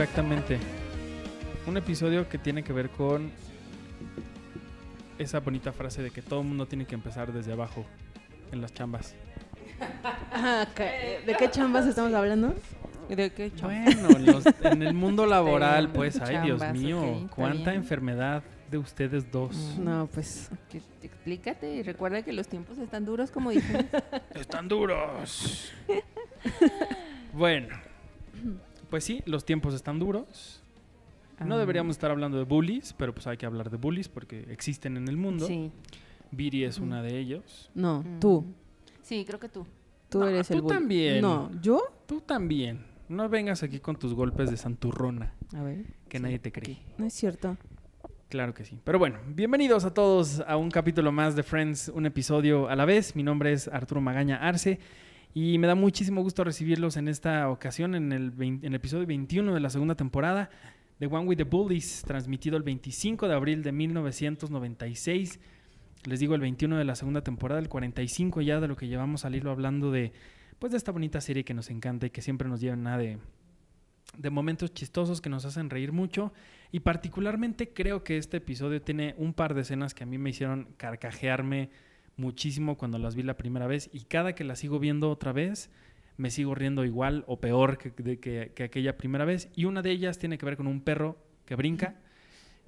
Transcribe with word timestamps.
Exactamente. 0.00 0.58
Un 1.66 1.76
episodio 1.76 2.26
que 2.26 2.38
tiene 2.38 2.62
que 2.64 2.72
ver 2.72 2.88
con 2.88 3.30
esa 5.18 5.40
bonita 5.40 5.72
frase 5.72 6.02
de 6.02 6.10
que 6.10 6.22
todo 6.22 6.40
el 6.40 6.46
mundo 6.46 6.64
tiene 6.64 6.86
que 6.86 6.94
empezar 6.94 7.30
desde 7.34 7.52
abajo 7.52 7.84
en 8.50 8.62
las 8.62 8.72
chambas. 8.72 9.14
Ah, 10.32 10.66
¿De 10.74 11.36
qué 11.38 11.50
chambas 11.50 11.86
estamos 11.86 12.14
hablando? 12.14 12.54
¿De 13.10 13.30
qué 13.30 13.52
chamba? 13.54 13.74
Bueno, 13.84 14.08
en, 14.16 14.24
los- 14.24 14.44
en 14.62 14.82
el 14.84 14.94
mundo 14.94 15.26
laboral, 15.26 15.90
pues, 15.90 16.18
ay 16.22 16.38
Dios 16.44 16.62
mío, 16.72 17.28
cuánta 17.36 17.72
bien. 17.72 17.82
enfermedad 17.82 18.42
de 18.70 18.78
ustedes 18.78 19.30
dos. 19.30 19.76
Mm. 19.78 19.84
No, 19.84 20.06
pues. 20.06 20.50
Que- 20.70 20.80
Explícate 21.02 21.74
y 21.74 21.82
recuerda 21.82 22.22
que 22.22 22.32
los 22.32 22.48
tiempos 22.48 22.78
están 22.78 23.04
duros, 23.04 23.30
como 23.30 23.50
dijimos. 23.50 23.84
Están 24.34 24.66
duros. 24.66 25.70
bueno, 27.34 27.68
pues 28.90 29.04
sí, 29.04 29.22
los 29.26 29.44
tiempos 29.44 29.74
están 29.74 29.98
duros. 29.98 30.62
No 31.44 31.54
Ah, 31.54 31.58
deberíamos 31.58 31.96
estar 31.96 32.10
hablando 32.10 32.36
de 32.36 32.44
bullies, 32.44 32.92
pero 32.92 33.14
pues 33.14 33.26
hay 33.26 33.38
que 33.38 33.46
hablar 33.46 33.70
de 33.70 33.78
bullies 33.78 34.08
porque 34.08 34.40
existen 34.50 34.96
en 34.98 35.08
el 35.08 35.16
mundo. 35.16 35.46
Sí. 35.46 35.70
Viri 36.32 36.64
es 36.64 36.78
una 36.78 37.02
de 37.02 37.18
ellos. 37.18 37.70
No, 37.74 38.02
Mm. 38.02 38.20
tú. 38.20 38.44
Sí, 39.02 39.24
creo 39.26 39.40
que 39.40 39.48
tú. 39.48 39.66
Tú 40.10 40.18
No, 40.20 40.28
eres 40.28 40.48
tú 40.48 40.54
el 40.54 40.60
bull. 40.62 40.72
también. 40.72 41.22
No, 41.22 41.50
¿yo? 41.62 41.80
Tú 42.06 42.20
también. 42.20 42.84
No 43.08 43.28
vengas 43.28 43.62
aquí 43.62 43.80
con 43.80 43.96
tus 43.96 44.12
golpes 44.14 44.50
de 44.50 44.56
santurrona, 44.56 45.32
A 45.56 45.62
ver. 45.62 45.84
que 46.08 46.18
Sí, 46.18 46.22
nadie 46.22 46.38
te 46.38 46.52
cree. 46.52 46.74
aquí. 46.74 46.82
No 46.98 47.06
es 47.06 47.14
cierto. 47.14 47.56
Claro 48.28 48.54
que 48.54 48.64
sí. 48.64 48.78
Pero 48.84 48.98
bueno, 49.00 49.18
bienvenidos 49.26 49.84
a 49.84 49.92
todos 49.94 50.40
a 50.46 50.56
un 50.56 50.70
capítulo 50.70 51.10
más 51.10 51.34
de 51.34 51.42
Friends, 51.42 51.88
un 51.92 52.06
episodio 52.06 52.68
a 52.68 52.76
la 52.76 52.84
vez. 52.84 53.16
Mi 53.16 53.22
nombre 53.24 53.52
es 53.52 53.66
Arturo 53.66 54.00
Magaña 54.00 54.36
Arce 54.36 54.78
y 55.34 55.58
me 55.58 55.66
da 55.66 55.74
muchísimo 55.74 56.22
gusto 56.22 56.42
recibirlos 56.44 56.96
en 56.96 57.08
esta 57.08 57.48
ocasión, 57.48 57.94
en 57.94 58.12
el, 58.12 58.32
vein- 58.32 58.58
en 58.62 58.72
el 58.72 58.74
episodio 58.76 59.06
21 59.06 59.54
de 59.54 59.60
la 59.60 59.70
segunda 59.70 59.94
temporada 59.94 60.50
de 60.98 61.06
One 61.06 61.26
with 61.26 61.36
the 61.38 61.44
Bullies, 61.44 62.02
transmitido 62.06 62.56
el 62.56 62.62
25 62.62 63.28
de 63.28 63.34
abril 63.34 63.62
de 63.62 63.72
1996. 63.72 65.40
Les 66.06 66.20
digo 66.20 66.34
el 66.34 66.40
21 66.40 66.76
de 66.78 66.84
la 66.84 66.94
segunda 66.94 67.22
temporada, 67.22 67.60
el 67.60 67.68
45 67.68 68.40
ya 68.42 68.60
de 68.60 68.68
lo 68.68 68.76
que 68.76 68.88
llevamos 68.88 69.24
al 69.24 69.34
hilo 69.34 69.50
hablando 69.50 69.90
de, 69.90 70.12
pues, 70.58 70.72
de 70.72 70.78
esta 70.78 70.92
bonita 70.92 71.20
serie 71.20 71.44
que 71.44 71.54
nos 71.54 71.70
encanta 71.70 72.06
y 72.06 72.10
que 72.10 72.22
siempre 72.22 72.48
nos 72.48 72.60
llena 72.60 72.98
de, 72.98 73.18
de 74.16 74.30
momentos 74.30 74.72
chistosos 74.74 75.20
que 75.20 75.30
nos 75.30 75.44
hacen 75.44 75.70
reír 75.70 75.92
mucho. 75.92 76.32
Y 76.72 76.80
particularmente 76.80 77.72
creo 77.72 78.02
que 78.02 78.16
este 78.16 78.38
episodio 78.38 78.80
tiene 78.82 79.14
un 79.18 79.32
par 79.34 79.54
de 79.54 79.60
escenas 79.62 79.94
que 79.94 80.04
a 80.04 80.06
mí 80.06 80.18
me 80.18 80.30
hicieron 80.30 80.68
carcajearme 80.76 81.70
muchísimo 82.20 82.76
cuando 82.76 82.98
las 82.98 83.14
vi 83.14 83.22
la 83.22 83.36
primera 83.36 83.66
vez. 83.66 83.90
Y 83.92 84.00
cada 84.04 84.34
que 84.34 84.44
las 84.44 84.58
sigo 84.60 84.78
viendo 84.78 85.10
otra 85.10 85.32
vez, 85.32 85.70
me 86.16 86.30
sigo 86.30 86.54
riendo 86.54 86.84
igual 86.84 87.24
o 87.26 87.40
peor 87.40 87.78
que, 87.78 87.90
de- 88.02 88.18
que- 88.20 88.52
que 88.54 88.64
aquella 88.64 88.96
primera 88.96 89.24
vez. 89.24 89.48
Y 89.56 89.64
una 89.64 89.82
de 89.82 89.90
ellas 89.90 90.18
tiene 90.18 90.38
que 90.38 90.46
ver 90.46 90.56
con 90.56 90.66
un 90.66 90.80
perro 90.80 91.16
que 91.46 91.54
brinca. 91.56 91.94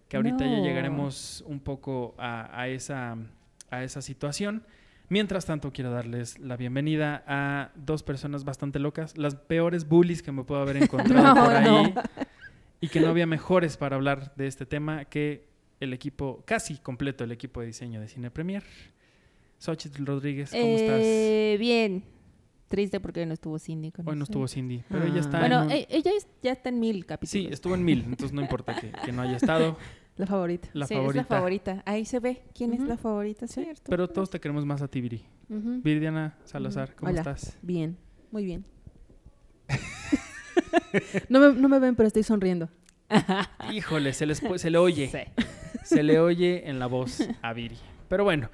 Que 0.09 0.17
ahorita 0.17 0.45
ya 0.45 0.61
llegaremos 0.61 1.43
un 1.47 1.61
poco 1.61 2.15
a, 2.19 2.61
a 2.61 2.69
esa, 2.69 3.17
a 3.71 3.83
esa 3.85 4.03
situación. 4.03 4.63
Mientras 5.09 5.45
tanto, 5.47 5.73
quiero 5.73 5.91
darles 5.91 6.39
la 6.39 6.57
bienvenida 6.57 7.23
a 7.27 7.71
dos 7.77 8.03
personas 8.03 8.45
bastante 8.45 8.79
locas, 8.79 9.17
las 9.19 9.35
peores 9.37 9.87
bullies 9.89 10.23
que 10.23 10.33
me 10.33 10.45
puedo 10.45 10.61
haber 10.63 10.77
encontrado 10.83 11.35
No, 11.35 11.45
por 11.45 11.55
ahí. 11.55 11.65
no. 11.95 12.03
Y 12.81 12.89
que 12.89 13.01
no 13.01 13.09
había 13.09 13.27
mejores 13.27 13.77
para 13.77 13.97
hablar 13.97 14.35
de 14.37 14.47
este 14.47 14.67
tema 14.67 15.05
que 15.07 15.47
el 15.81 15.93
equipo, 15.93 16.43
casi 16.47 16.77
completo 16.79 17.25
el 17.25 17.33
equipo 17.33 17.61
de 17.61 17.67
diseño 17.69 18.01
de 18.01 18.09
Cine 18.09 18.31
Premier. 18.31 18.63
Xochitl 19.63 20.05
Rodríguez, 20.05 20.51
¿cómo 20.51 20.63
Eh, 20.65 21.57
Bien. 21.61 22.03
Triste 22.67 22.99
porque 23.01 23.25
no 23.27 23.35
estuvo 23.35 23.59
Cindy 23.59 23.93
con 23.93 24.03
estás? 24.03 24.13
Hoy 24.13 24.19
no 24.19 24.25
estuvo 24.25 24.49
Cindy, 24.49 24.83
pero 24.89 25.05
ella 25.05 25.17
Ah. 25.17 25.21
está 25.21 25.39
Bueno, 25.41 25.59
en 25.61 25.67
un- 25.67 25.71
e- 25.73 25.87
ella 25.91 26.11
es- 26.17 26.27
ya 26.43 26.53
está 26.53 26.71
en 26.71 26.81
mil 26.81 27.05
capítulos. 27.07 27.31
Sí, 27.31 27.47
estuvo 27.53 27.75
en 27.75 27.85
mil, 27.85 28.01
entonces 28.01 28.33
no 28.33 28.41
importa 28.41 28.75
que, 28.75 28.91
que 29.05 29.13
no 29.13 29.23
haya 29.23 29.37
estado. 29.37 29.77
La 30.17 30.27
favorita. 30.27 30.69
La 30.73 30.87
Sí, 30.87 30.95
favorita. 30.95 31.21
es 31.21 31.31
la 31.31 31.37
favorita. 31.37 31.83
Ahí 31.87 32.05
se 32.07 32.19
ve 32.19 32.43
quién 32.55 32.73
es 32.75 32.81
la 32.81 32.97
favorita, 32.97 33.47
¿cierto? 33.47 33.83
Pero 33.89 34.09
todos 34.09 34.31
te 34.31 34.41
queremos 34.41 34.65
más 34.67 34.83
a 34.83 34.89
ti, 34.89 35.01
Viri. 35.01 35.23
Viridiana 35.49 36.37
Salazar, 36.45 36.95
¿cómo 36.97 37.11
Hola. 37.11 37.21
estás? 37.21 37.57
Bien, 37.63 37.97
muy 38.31 38.45
bien. 38.45 38.65
no, 41.29 41.41
me, 41.41 41.53
no 41.61 41.69
me 41.69 41.79
ven, 41.79 41.95
pero 41.95 42.07
estoy 42.07 42.23
sonriendo. 42.25 42.69
Híjole, 43.73 44.13
se, 44.13 44.27
les 44.27 44.43
se 44.57 44.71
le 44.71 44.79
oye. 44.79 45.09
Sí. 45.09 45.43
se 45.85 46.03
le 46.03 46.19
oye 46.21 46.69
en 46.69 46.79
la 46.79 46.87
voz 46.87 47.27
a 47.43 47.53
Viri. 47.53 47.77
Pero 48.09 48.25
bueno, 48.25 48.51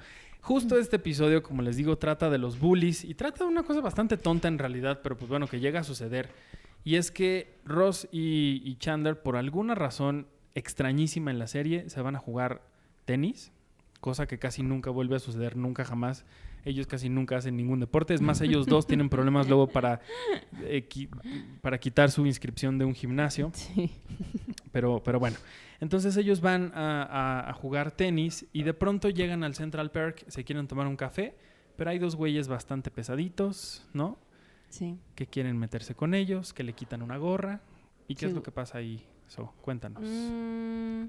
justo 0.49 0.79
este 0.79 0.95
episodio, 0.95 1.43
como 1.43 1.61
les 1.61 1.77
digo, 1.77 1.99
trata 1.99 2.27
de 2.31 2.39
los 2.39 2.59
bullies 2.59 3.03
y 3.03 3.13
trata 3.13 3.43
de 3.43 3.51
una 3.51 3.61
cosa 3.61 3.81
bastante 3.81 4.17
tonta 4.17 4.47
en 4.47 4.57
realidad, 4.57 5.01
pero 5.03 5.15
pues 5.15 5.29
bueno, 5.29 5.45
que 5.45 5.59
llega 5.59 5.81
a 5.81 5.83
suceder. 5.83 6.31
Y 6.83 6.95
es 6.95 7.11
que 7.11 7.59
Ross 7.65 8.07
y, 8.11 8.63
y 8.65 8.75
Chandler, 8.77 9.21
por 9.21 9.35
alguna 9.35 9.75
razón 9.75 10.25
extrañísima 10.55 11.29
en 11.29 11.37
la 11.37 11.45
serie, 11.45 11.87
se 11.91 12.01
van 12.01 12.15
a 12.15 12.19
jugar 12.19 12.63
tenis, 13.05 13.51
cosa 13.99 14.27
que 14.27 14.39
casi 14.39 14.63
nunca 14.63 14.89
vuelve 14.89 15.15
a 15.15 15.19
suceder, 15.19 15.55
nunca 15.57 15.83
jamás. 15.85 16.25
Ellos 16.65 16.87
casi 16.87 17.09
nunca 17.09 17.37
hacen 17.37 17.55
ningún 17.55 17.79
deporte. 17.79 18.13
Es 18.13 18.21
más, 18.21 18.41
ellos 18.41 18.65
dos 18.65 18.85
tienen 18.85 19.09
problemas 19.09 19.47
luego 19.47 19.67
para, 19.71 20.01
eh, 20.63 20.87
qui- 20.89 21.09
para 21.61 21.79
quitar 21.79 22.11
su 22.11 22.25
inscripción 22.25 22.77
de 22.77 22.85
un 22.85 22.93
gimnasio. 22.95 23.51
Sí. 23.53 23.91
Pero, 24.71 25.01
pero 25.03 25.19
bueno, 25.19 25.37
entonces 25.79 26.15
ellos 26.17 26.41
van 26.41 26.71
a, 26.75 27.03
a- 27.03 27.49
a 27.49 27.53
jugar 27.53 27.91
tenis 27.91 28.45
y 28.53 28.63
de 28.63 28.73
pronto 28.73 29.09
llegan 29.09 29.43
al 29.43 29.55
Central 29.55 29.91
Park, 29.91 30.23
se 30.27 30.43
quieren 30.43 30.67
tomar 30.67 30.85
un 30.87 30.95
café, 30.97 31.35
pero 31.75 31.89
hay 31.89 31.97
dos 31.99 32.15
güeyes 32.15 32.47
bastante 32.47 32.91
pesaditos, 32.91 33.87
¿no? 33.93 34.19
Sí. 34.69 34.99
Que 35.15 35.25
quieren 35.27 35.57
meterse 35.57 35.95
con 35.95 36.13
ellos, 36.13 36.53
que 36.53 36.63
le 36.63 36.73
quitan 36.73 37.01
una 37.01 37.17
gorra. 37.17 37.61
¿Y 38.07 38.15
qué 38.15 38.25
es 38.25 38.33
lo 38.33 38.43
que 38.43 38.51
pasa 38.51 38.77
ahí? 38.79 39.05
So, 39.27 39.53
cuéntanos. 39.61 40.03
Mm, 40.03 41.05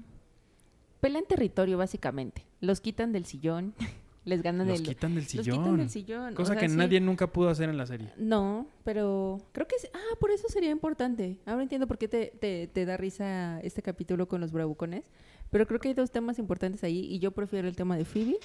pelean 1.01 1.25
territorio, 1.27 1.77
básicamente. 1.77 2.45
Los 2.61 2.79
quitan 2.81 3.11
del 3.11 3.25
sillón. 3.25 3.73
Les 4.23 4.43
ganan 4.43 4.67
Los 4.67 4.79
el. 4.81 4.85
quitan 4.85 5.15
del 5.15 5.23
los 5.23 5.31
sillón. 5.31 5.57
quitan 5.57 5.77
del 5.77 5.89
sillón. 5.89 6.33
o 6.33 6.35
Cosa 6.35 6.53
sea, 6.53 6.61
que 6.61 6.69
sí. 6.69 6.75
nadie 6.75 6.99
nunca 7.01 7.25
pudo 7.25 7.49
hacer 7.49 7.69
en 7.69 7.77
la 7.77 7.87
serie. 7.87 8.13
No, 8.17 8.67
pero 8.83 9.39
creo 9.51 9.65
que... 9.67 9.75
Ah, 9.95 10.15
por 10.19 10.29
eso 10.29 10.47
sería 10.47 10.69
importante. 10.69 11.39
Ahora 11.47 11.63
entiendo 11.63 11.87
por 11.87 11.97
qué 11.97 12.07
te, 12.07 12.27
te, 12.39 12.67
te 12.67 12.85
da 12.85 12.97
risa 12.97 13.59
este 13.61 13.81
capítulo 13.81 14.27
con 14.27 14.39
los 14.39 14.51
bravucones. 14.51 15.05
Pero 15.49 15.65
creo 15.65 15.79
que 15.79 15.87
hay 15.87 15.93
dos 15.95 16.11
temas 16.11 16.37
importantes 16.37 16.83
ahí 16.83 16.99
y 16.99 17.17
yo 17.17 17.31
prefiero 17.31 17.67
el 17.67 17.75
tema 17.75 17.97
de 17.97 18.05
Phoebe 18.05 18.37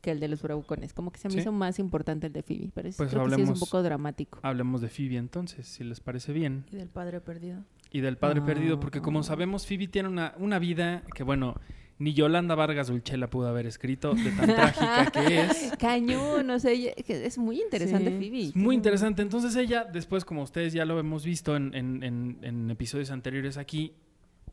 que 0.00 0.10
el 0.10 0.20
de 0.20 0.28
los 0.28 0.40
bravucones. 0.40 0.94
Como 0.94 1.12
que 1.12 1.18
se 1.20 1.28
me 1.28 1.34
Sí. 1.34 1.40
hizo 1.40 1.52
más 1.52 1.78
importante 1.78 2.28
el 2.28 2.32
de 2.32 2.42
Phoebe. 2.42 2.70
Pero 2.74 2.88
es- 2.88 2.96
Pues 2.96 3.10
creo 3.10 3.24
que 3.24 3.28
sí 3.28 3.42
es 3.42 3.48
un 3.48 3.54
hablemos- 3.56 3.60
poco 3.60 3.82
dramático. 3.82 4.38
Hablemos 4.42 4.80
de 4.80 4.88
Phoebe 4.88 5.16
entonces, 5.18 5.66
si 5.68 5.84
les 5.84 6.00
parece 6.00 6.32
bien. 6.32 6.64
Y 6.72 6.76
del 6.76 6.88
padre 6.88 7.20
perdido. 7.20 7.62
Y 7.92 8.00
del 8.00 8.16
padre 8.16 8.40
perdido, 8.40 8.80
porque 8.80 9.02
como 9.02 9.22
sabemos, 9.22 9.66
Phoebe 9.66 9.86
tiene 9.88 10.08
una, 10.08 10.32
una 10.38 10.58
vida 10.58 11.02
que, 11.14 11.24
bueno, 11.24 11.56
ni 12.00 12.12
Yolanda 12.14 12.56
Vargas 12.56 12.88
Dulce 12.88 13.16
la 13.16 13.30
pudo 13.30 13.46
haber 13.46 13.66
escrito 13.66 14.14
de 14.14 14.32
tan 14.32 14.46
trágica 14.46 15.10
que 15.12 15.42
es. 15.42 15.72
Cañón, 15.78 16.50
o 16.50 16.58
sea, 16.58 16.72
es 16.72 17.38
muy 17.38 17.60
interesante 17.60 18.10
Sí. 18.10 18.16
Phoebe. 18.18 18.40
Es 18.48 18.56
muy 18.56 18.74
interesante. 18.74 19.22
Entonces 19.22 19.54
ella, 19.54 19.84
después, 19.84 20.24
como 20.24 20.42
ustedes 20.42 20.72
ya 20.72 20.84
lo 20.84 20.98
hemos 20.98 21.24
visto 21.24 21.54
en, 21.54 21.72
en- 21.74 22.02
en- 22.02 22.38
en 22.42 22.70
episodios 22.70 23.10
anteriores 23.12 23.56
aquí, 23.58 23.92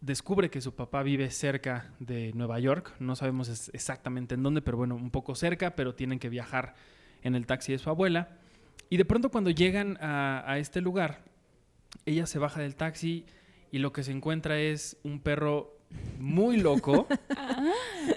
descubre 0.01 0.49
que 0.51 0.61
su 0.61 0.75
papá 0.75 1.01
vive 1.03 1.31
cerca 1.31 1.91
de 1.99 2.31
Nueva 2.35 2.59
York. 2.59 2.93
No 2.99 3.15
sabemos 3.15 3.47
es- 3.49 3.71
exactamente 3.73 4.35
en 4.35 4.43
dónde, 4.43 4.61
pero 4.61 4.77
bueno, 4.77 4.95
un 4.95 5.09
poco 5.09 5.33
cerca, 5.33 5.75
pero 5.75 5.95
tienen 5.95 6.19
que 6.19 6.29
viajar 6.29 6.75
en 7.23 7.33
el 7.33 7.45
taxi 7.47 7.71
de 7.71 7.77
su 7.79 7.89
abuela. 7.89 8.29
Y 8.89 8.97
de 8.97 9.05
pronto 9.05 9.31
cuando 9.31 9.49
llegan 9.49 9.97
a, 10.01 10.43
a 10.45 10.59
este 10.59 10.81
lugar, 10.81 11.23
ella 12.05 12.25
se 12.25 12.39
baja 12.39 12.59
del 12.61 12.75
taxi 12.75 13.25
y 13.71 13.79
lo 13.79 13.91
que 13.93 14.03
se 14.03 14.11
encuentra 14.11 14.59
es 14.59 14.97
un 15.03 15.19
perro 15.21 15.76
muy 16.19 16.57
loco 16.57 17.07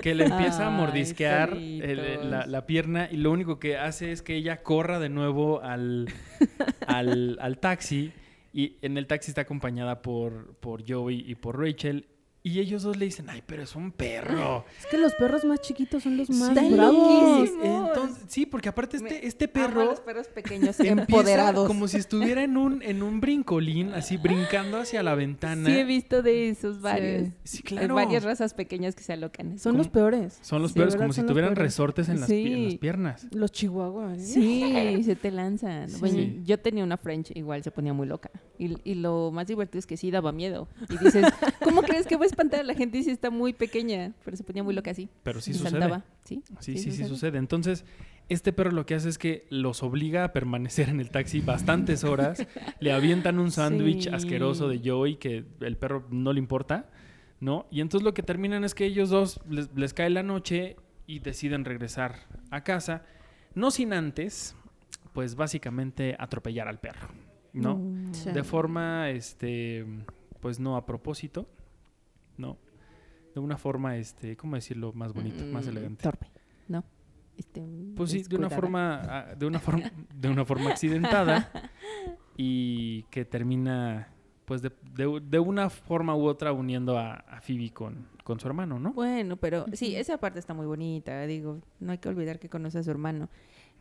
que 0.03 0.15
le 0.15 0.25
empieza 0.25 0.67
a 0.67 0.71
Ay, 0.75 0.77
mordisquear 0.81 1.53
el- 1.53 2.31
la, 2.31 2.47
la 2.47 2.67
pierna 2.67 3.09
y 3.11 3.17
lo 3.17 3.31
único 3.31 3.59
que 3.59 3.77
hace 3.77 4.13
es 4.13 4.23
que 4.23 4.35
ella 4.37 4.63
corra 4.63 4.99
de 4.99 5.09
nuevo 5.09 5.61
al, 5.63 6.09
al, 6.87 7.39
al 7.41 7.59
taxi 7.59 8.13
y 8.53 8.77
en 8.83 8.97
el 8.99 9.07
taxi 9.07 9.31
está 9.31 9.43
acompañada 9.43 10.03
por, 10.03 10.55
por 10.57 10.83
Joey 10.89 11.25
y 11.27 11.35
por 11.37 11.61
Rachel 11.61 12.07
y 12.43 12.59
ellos 12.59 12.83
dos 12.83 12.97
le 12.97 13.05
dicen, 13.05 13.29
ay, 13.29 13.43
pero 13.47 13.63
es 13.63 13.77
un 13.77 13.93
perro. 13.93 14.65
Es 14.79 14.87
que 14.87 14.97
los 14.97 15.13
perros 15.15 15.45
más 15.45 15.61
chiquitos 15.61 16.03
son 16.05 16.17
los 16.17 16.31
más 16.31 16.49
Están 16.51 16.73
bravos. 16.73 17.51
Entonces, 17.63 18.25
sí, 18.29 18.47
porque 18.47 18.69
aparte 18.71 18.97
este, 18.97 19.11
Me 19.21 19.27
este 19.27 19.45
Amo 19.45 19.53
perro 19.53 19.85
los 19.85 20.01
perros 20.01 20.29
pequeños 20.29 20.81
empoderados. 20.81 21.67
como 21.67 21.87
si 21.89 21.99
estuviera 21.99 22.43
en 22.43 22.57
un, 22.57 22.83
en 22.83 23.03
un 23.03 23.21
brincolín, 23.21 23.93
así 23.93 24.17
brincando 24.17 24.79
hacia 24.79 25.03
la 25.03 25.15
ventana. 25.15 25.67
Sí, 25.69 25.73
he 25.79 25.85
visto 25.85 26.23
de 26.23 26.49
esos 26.49 26.81
varios. 26.81 27.29
Sí, 27.45 27.59
Hay 27.59 27.63
claro. 27.65 27.95
varias 27.95 28.25
razas 28.25 28.55
pequeñas 28.55 28.95
que 28.95 29.03
se 29.03 29.13
alocan. 29.13 29.59
Son 29.59 29.77
los 29.77 29.89
peores. 29.89 30.39
Son 30.43 30.63
los 30.63 30.73
Sí, 30.73 30.79
¿verdad? 30.79 30.97
como 30.99 31.13
si 31.13 31.23
tuvieran 31.23 31.55
peores. 31.55 31.73
resortes 31.73 32.09
en 32.09 32.21
las, 32.21 32.31
pi- 32.31 32.53
en 32.55 32.63
las 32.65 32.73
Sí. 32.73 32.79
piernas. 32.79 33.27
Los 33.33 33.53
chihuahuas. 33.53 34.19
¿eh? 34.19 34.25
Sí, 34.25 35.03
se 35.05 35.15
te 35.17 35.31
lanzan. 35.31 35.89
Bueno, 36.01 36.17
Sí. 36.17 36.41
yo 36.45 36.59
tenía 36.59 36.85
una 36.85 36.97
French, 36.97 37.33
igual 37.35 37.63
se 37.63 37.71
ponía 37.71 37.93
muy 37.93 38.07
loca. 38.07 38.31
Y, 38.59 38.77
y 38.85 38.95
lo 38.95 39.31
más 39.31 39.47
divertido 39.47 39.79
es 39.79 39.87
que 39.87 39.97
sí 39.97 40.11
daba 40.11 40.33
miedo. 40.33 40.69
Y 40.89 40.97
dices, 40.99 41.25
¿cómo 41.63 41.83
crees 41.83 42.07
que 42.07 42.15
a 42.15 42.19
espantar 42.31 42.61
a 42.61 42.63
la 42.65 42.75
gente 42.75 43.03
si 43.03 43.11
está 43.11 43.31
muy 43.31 43.53
pequeña? 43.53 44.13
Pero 44.25 44.37
se 44.37 44.45
ponía 44.45 44.63
muy 44.63 44.75
loca 44.75 44.91
así. 44.91 45.09
Pero 45.23 45.41
sí 45.41 45.51
y 45.51 45.55
sucede. 45.55 45.71
saltaba. 45.71 46.05
Sí, 46.25 46.43
Sí, 46.61 46.79
sí, 46.79 46.91
sí 46.93 47.05
sucede. 47.05 47.39
Entonces, 47.39 47.85
Este 48.29 48.53
perro 48.53 48.71
lo 48.71 48.87
que 48.87 48.95
hace 48.95 49.09
es 49.09 49.19
que 49.19 49.45
los 49.51 49.83
obliga 49.83 50.23
a 50.23 50.33
permanecer 50.33 50.89
en 50.89 51.01
el 51.01 51.11
taxi 51.11 51.41
bastantes 51.41 52.05
horas. 52.05 52.47
le 52.79 52.93
avientan 52.93 53.41
un 53.41 53.51
sándwich 53.51 54.05
Sí. 54.05 54.09
asqueroso 54.09 54.69
de 54.69 54.81
Joey 54.89 55.17
que 55.17 55.45
el 55.61 55.77
perro 55.77 56.07
no 56.13 56.33
le 56.33 56.39
importa, 56.39 56.89
¿no? 57.41 57.67
Y 57.73 57.81
entonces 57.81 58.05
lo 58.05 58.15
que 58.15 58.23
terminan 58.23 58.63
es 58.63 58.77
que 58.77 58.85
ellos 58.85 59.09
dos 59.11 59.41
les, 59.51 59.75
les 59.75 59.95
cae 59.95 60.11
la 60.11 60.23
noche 60.23 60.77
y 61.09 61.19
deciden 61.19 61.65
regresar 61.65 62.15
a 62.53 62.63
casa, 62.63 63.03
no 63.57 63.73
sin 63.73 63.93
antes, 63.93 64.55
pues 65.13 65.35
básicamente 65.35 66.15
atropellar 66.17 66.69
al 66.69 66.79
perro, 66.79 67.09
¿no? 67.53 67.79
Mm. 67.79 68.15
Sí. 68.15 68.31
De 68.31 68.45
forma, 68.45 69.11
este, 69.11 69.85
pues 70.39 70.61
no 70.61 70.77
a 70.77 70.87
propósito, 70.87 71.49
¿no? 72.41 72.57
De 73.35 73.41
una 73.41 73.57
forma, 73.59 73.97
este, 73.97 74.37
¿cómo 74.37 74.57
decirlo? 74.57 74.93
Más 74.93 75.13
bonita, 75.13 75.45
más 75.47 75.67
Mm, 75.67 75.69
elegante. 75.71 76.03
Torpe, 76.03 76.27
¿no? 76.69 76.85
Este, 77.37 77.63
Pues 77.97 78.11
sí, 78.11 78.23
de 78.25 78.37
una 78.37 78.51
forma, 78.51 79.03
ah, 79.09 79.35
de 79.37 79.47
una 79.47 79.59
forma, 79.61 79.91
de 80.15 80.29
una 80.29 80.45
forma 80.45 80.71
accidentada 80.71 81.51
y 82.37 83.05
que 83.05 83.25
termina, 83.25 84.09
pues 84.45 84.63
de, 84.63 84.73
de- 84.95 85.21
de 85.25 85.39
una 85.39 85.71
forma 85.71 86.15
u 86.17 86.25
otra 86.27 86.53
uniendo 86.53 86.99
a, 86.99 87.15
a 87.15 87.41
Phoebe 87.41 87.71
con, 87.73 88.09
con 88.25 88.41
su 88.41 88.47
hermano, 88.49 88.79
¿no? 88.79 88.93
Bueno, 88.93 89.37
pero 89.37 89.67
sí, 89.73 89.95
esa 89.95 90.19
parte 90.19 90.39
está 90.39 90.55
muy 90.55 90.67
bonita. 90.67 91.25
Digo, 91.27 91.61
no 91.79 91.93
hay 91.93 91.99
que 91.99 92.09
olvidar 92.09 92.39
que 92.39 92.49
conoce 92.49 92.79
a 92.79 92.83
su 92.83 92.91
hermano. 92.91 93.29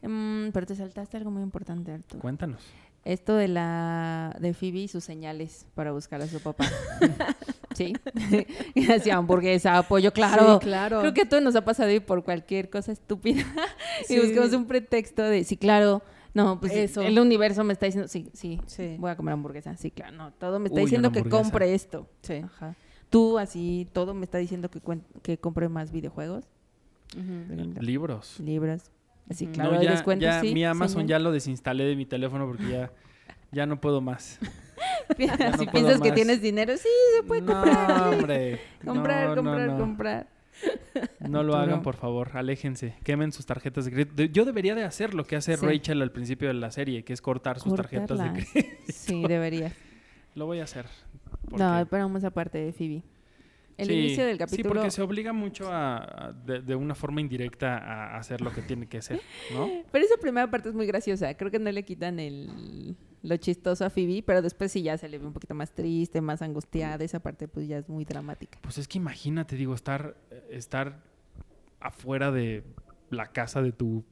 Mm, 0.02 0.50
pero 0.54 0.66
te 0.66 0.76
saltaste 0.76 1.18
algo 1.18 1.32
muy 1.32 1.42
importante, 1.42 1.92
Arturo. 1.92 2.22
Cuéntanos. 2.22 2.66
Esto 3.06 3.36
de 3.36 3.48
la 3.48 4.36
de 4.40 4.54
Phoebe 4.54 4.80
y 4.80 4.88
sus 4.88 5.04
señales 5.04 5.66
para 5.74 5.92
buscar 5.92 6.22
a 6.22 6.28
su 6.28 6.40
papá. 6.42 6.66
sí. 7.76 7.94
y 8.76 8.92
hacía 8.92 9.16
hamburguesa, 9.16 9.82
pollo, 9.84 10.12
claro. 10.12 10.60
Sí, 10.60 10.66
claro. 10.66 11.00
Creo 11.00 11.14
que 11.14 11.22
a 11.22 11.30
todos 11.30 11.42
nos 11.42 11.56
ha 11.56 11.64
pasado 11.64 11.90
ir 11.90 12.06
por 12.06 12.24
cualquier 12.24 12.70
cosa 12.70 12.92
estúpida 12.92 13.44
y 14.10 14.14
Sí. 14.14 14.20
buscamos 14.20 14.54
un 14.54 14.66
pretexto 14.66 15.24
de, 15.24 15.44
sí, 15.44 15.56
claro, 15.58 16.02
no, 16.34 16.60
pues 16.60 16.74
Eso. 16.74 17.02
el 17.02 17.18
universo 17.20 17.64
me 17.64 17.74
está 17.74 17.86
diciendo, 17.86 18.08
sí, 18.08 18.30
sí, 18.34 18.60
Sí. 18.68 18.96
voy 19.00 19.10
a 19.12 19.16
comer 19.16 19.34
hamburguesa, 19.34 19.76
sí, 19.78 19.92
claro, 19.92 20.16
no, 20.16 20.32
todo 20.34 20.60
me 20.60 20.68
está 20.68 20.80
Uy, 20.80 20.86
diciendo 20.86 21.12
que 21.12 21.24
compre 21.24 21.74
esto. 21.74 22.08
Sí. 22.22 22.36
Ajá. 22.46 22.76
Tú 23.10 23.40
así, 23.40 23.88
todo 23.94 24.14
me 24.14 24.26
está 24.26 24.38
diciendo 24.38 24.70
que, 24.70 24.80
que 25.24 25.38
compre 25.40 25.70
más 25.70 25.92
videojuegos, 25.92 26.46
Ujú. 27.18 27.82
Libros. 27.82 28.40
libros. 28.40 28.84
Así, 29.30 29.46
Ujú. 29.46 29.54
claro, 29.54 29.72
no, 29.74 29.82
ya, 29.84 29.92
descuentos, 29.92 30.24
ya 30.24 30.42
sí, 30.42 30.54
mi 30.54 30.66
Amazon 30.66 31.08
ya 31.08 31.20
lo 31.20 31.32
desinstalé 31.32 31.84
de 31.84 31.96
mi 31.96 32.06
teléfono 32.06 32.48
porque 32.48 32.68
ya, 32.68 32.92
ya 33.52 33.66
no 33.66 33.80
puedo 33.80 34.02
más. 34.02 34.40
si 35.18 35.28
no 35.28 35.38
puedo 35.38 35.72
piensas 35.72 36.02
que 36.02 36.12
tienes 36.12 36.42
dinero, 36.42 36.76
sí, 36.78 36.90
se 37.18 37.24
puede 37.24 37.42
no, 37.42 37.54
comprar. 37.54 38.02
hombre. 38.14 38.60
Comprar, 38.84 39.30
No, 39.30 39.36
comprar, 39.36 39.78
comprar. 39.78 40.28
No 41.20 41.44
lo 41.44 41.56
hagan, 41.58 41.84
por 41.84 41.96
favor. 41.96 42.32
Aléjense. 42.34 42.96
Quemen 43.04 43.32
sus 43.32 43.46
tarjetas 43.46 43.86
de 43.86 43.92
crédito. 43.92 44.24
Yo 44.24 44.46
debería 44.46 44.76
de 44.76 44.84
hacer 44.84 45.14
lo 45.14 45.24
que 45.26 45.36
hace 45.36 45.56
Sí. 45.58 45.66
Rachel 45.66 46.02
al 46.02 46.12
principio 46.12 46.48
de 46.48 46.56
la 46.56 46.72
serie, 46.72 47.04
que 47.04 47.14
es 47.14 47.22
cortar 47.22 47.60
sus 47.60 47.76
tarjetas 47.76 48.18
de 48.18 48.44
crédito. 48.44 48.76
Sí, 48.90 49.24
deberías. 49.28 49.74
Lo 50.36 50.46
voy 50.46 50.60
a 50.60 50.64
hacer. 50.64 50.86
No, 51.52 51.86
pero 51.90 52.04
vamos 52.04 52.24
aparte 52.24 52.58
de 52.58 52.72
Phoebe. 52.74 53.04
El 53.80 53.88
Sí, 53.88 53.94
inicio 53.94 54.26
del 54.26 54.36
Sí, 54.36 54.40
capítulo. 54.40 54.70
porque 54.76 54.92
se 54.92 55.02
obliga 55.02 55.32
mucho 55.34 55.72
a, 55.72 55.98
a- 56.28 56.34
de, 56.34 56.62
de 56.62 56.76
una 56.76 56.96
forma 56.96 57.22
indirecta 57.22 57.78
a 57.78 58.18
hacer 58.18 58.42
lo 58.42 58.52
que 58.52 58.62
tiene 58.62 58.88
que 58.88 59.02
ser, 59.02 59.22
¿no? 59.54 59.70
Pero 59.92 60.06
esa 60.06 60.18
primera 60.18 60.50
parte 60.52 60.70
es 60.70 60.76
muy 60.76 60.86
graciosa. 60.86 61.34
Creo 61.36 61.50
que 61.50 61.60
no 61.60 61.72
le 61.72 61.84
quitan 61.84 62.20
el 62.20 62.98
lo 63.22 63.36
chistoso 63.38 63.84
a 63.86 63.90
Phoebe, 63.90 64.24
pero 64.26 64.42
después 64.42 64.72
sí 64.72 64.82
ya 64.82 64.98
se 64.98 65.10
le 65.10 65.18
ve 65.18 65.26
un 65.28 65.34
poquito 65.34 65.54
más 65.54 65.72
triste, 65.74 66.22
más 66.22 66.42
angustiada. 66.42 67.04
Esa 67.04 67.20
parte 67.20 67.48
pues 67.50 67.68
ya 67.68 67.78
es 67.78 67.90
muy 67.90 68.06
dramática. 68.06 68.58
Pues 68.62 68.78
es 68.78 68.88
que 68.88 68.98
imagínate, 68.98 69.56
digo, 69.58 69.74
estar, 69.76 70.16
estar 70.50 71.02
afuera 71.80 72.32
de 72.32 72.64
la 73.10 73.28
casa 73.32 73.62
de 73.62 73.72
tu 73.72 74.04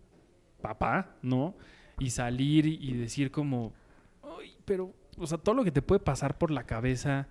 papá, 0.61 1.15
¿no? 1.21 1.55
Y 1.99 2.09
salir 2.09 2.65
y, 2.65 2.77
y 2.81 2.93
decir 2.93 3.31
como, 3.31 3.73
"Ay, 4.23 4.55
pero, 4.65 4.93
o 5.17 5.25
sea, 5.27 5.37
todo 5.37 5.55
lo 5.55 5.63
que 5.63 5.71
te 5.71 5.81
puede 5.81 5.99
pasar 5.99 6.37
por 6.37 6.51
la 6.51 6.63
cabeza 6.65 7.27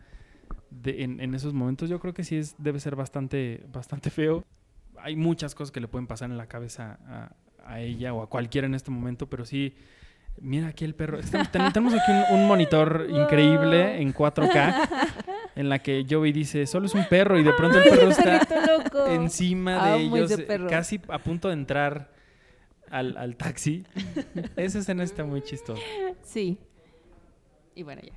de- 0.71 1.03
en, 1.05 1.21
en 1.21 1.35
esos 1.35 1.53
momentos, 1.55 1.89
yo 1.89 2.01
creo 2.01 2.15
que 2.15 2.25
sí 2.25 2.37
es, 2.37 2.55
debe 2.59 2.81
ser 2.81 2.97
bastante, 2.97 3.65
bastante 3.73 4.11
feo. 4.11 4.45
Hay 4.99 5.17
muchas 5.17 5.55
cosas 5.55 5.71
que 5.73 5.81
le 5.81 5.89
pueden 5.89 6.07
pasar 6.07 6.31
en 6.31 6.37
la 6.39 6.47
cabeza 6.47 6.99
a, 7.07 7.33
a 7.65 7.81
ella 7.81 8.13
o 8.15 8.23
a 8.23 8.29
cualquiera 8.29 8.67
en 8.67 8.75
este 8.75 8.91
momento, 8.91 9.29
pero 9.29 9.45
sí, 9.45 9.75
mira 10.41 10.69
aquí 10.69 10.85
el 10.85 10.95
perro. 10.95 11.19
Estamos- 11.19 11.51
ten- 11.53 11.73
tenemos 11.73 11.95
aquí 11.95 12.13
un, 12.33 12.41
un 12.41 12.47
monitor 12.49 13.07
increíble 13.11 14.01
en 14.01 14.13
4K 14.15 14.89
en 15.57 15.69
la 15.69 15.79
que 15.79 16.05
Joey 16.09 16.33
dice, 16.33 16.67
solo 16.67 16.87
es 16.87 16.95
un 16.95 17.05
perro 17.09 17.39
y 17.39 17.43
de 17.45 17.53
pronto 17.53 17.79
el 17.79 17.85
perro 17.91 18.09
está 18.11 18.41
loco. 18.67 19.07
encima 19.09 19.87
de 19.97 20.07
Amo 20.07 20.17
ellos, 20.17 20.41
perro. 20.43 20.69
casi 20.69 21.01
a 21.09 21.19
punto 21.19 21.49
de 21.49 21.55
entrar 21.55 22.13
al, 22.91 23.17
al 23.17 23.37
taxi. 23.37 23.85
Esa 24.57 24.79
escena 24.81 25.03
está 25.05 25.25
muy 25.25 25.43
chistosa. 25.43 25.81
Sí. 26.23 26.59
Y 27.75 27.83
bueno, 27.83 28.01
ya. 28.03 28.13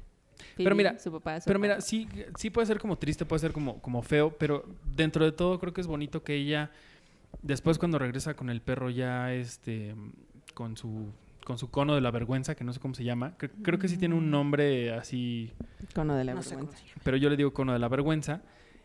Pero 0.64 0.76
mira, 0.76 0.98
su 1.00 1.12
papá, 1.12 1.40
su 1.40 1.46
Pero 1.48 1.60
mira, 1.60 1.82
sí, 1.82 2.08
sí 2.38 2.50
puede 2.50 2.68
ser 2.68 2.80
como 2.80 2.98
triste, 2.98 3.26
puede 3.26 3.40
ser 3.40 3.52
como, 3.52 3.82
como 3.82 4.02
feo, 4.02 4.36
pero 4.38 4.66
dentro 4.96 5.24
de 5.26 5.32
todo 5.32 5.60
creo 5.60 5.74
que 5.74 5.82
es 5.82 5.88
bonito 5.88 6.24
que 6.24 6.36
ella, 6.36 6.72
después 7.42 7.78
cuando 7.78 8.00
regresa 8.00 8.34
con 8.36 8.50
el 8.50 8.62
perro 8.62 8.90
ya, 8.90 9.34
este, 9.34 9.96
con 10.54 10.78
su, 10.78 11.08
con 11.46 11.58
su 11.58 11.70
cono 11.72 11.96
de 11.96 12.02
la 12.02 12.12
vergüenza, 12.12 12.56
que 12.56 12.64
no 12.64 12.74
sé 12.74 12.80
cómo 12.80 12.94
se 12.94 13.04
llama, 13.04 13.38
cre- 13.38 13.52
creo 13.62 13.80
que 13.80 13.88
sí 13.88 13.98
tiene 13.98 14.16
Mm. 14.16 14.18
un 14.18 14.32
nombre 14.32 14.94
así, 14.94 15.52
Cono 15.96 16.16
de 16.16 16.24
la 16.24 16.34
No 16.34 16.42
vergüenza. 16.42 16.78
pero 17.04 17.18
yo 17.18 17.30
le 17.30 17.38
digo 17.38 17.54
cono 17.54 17.74
de 17.74 17.80
la 17.80 17.88
vergüenza, 17.88 18.42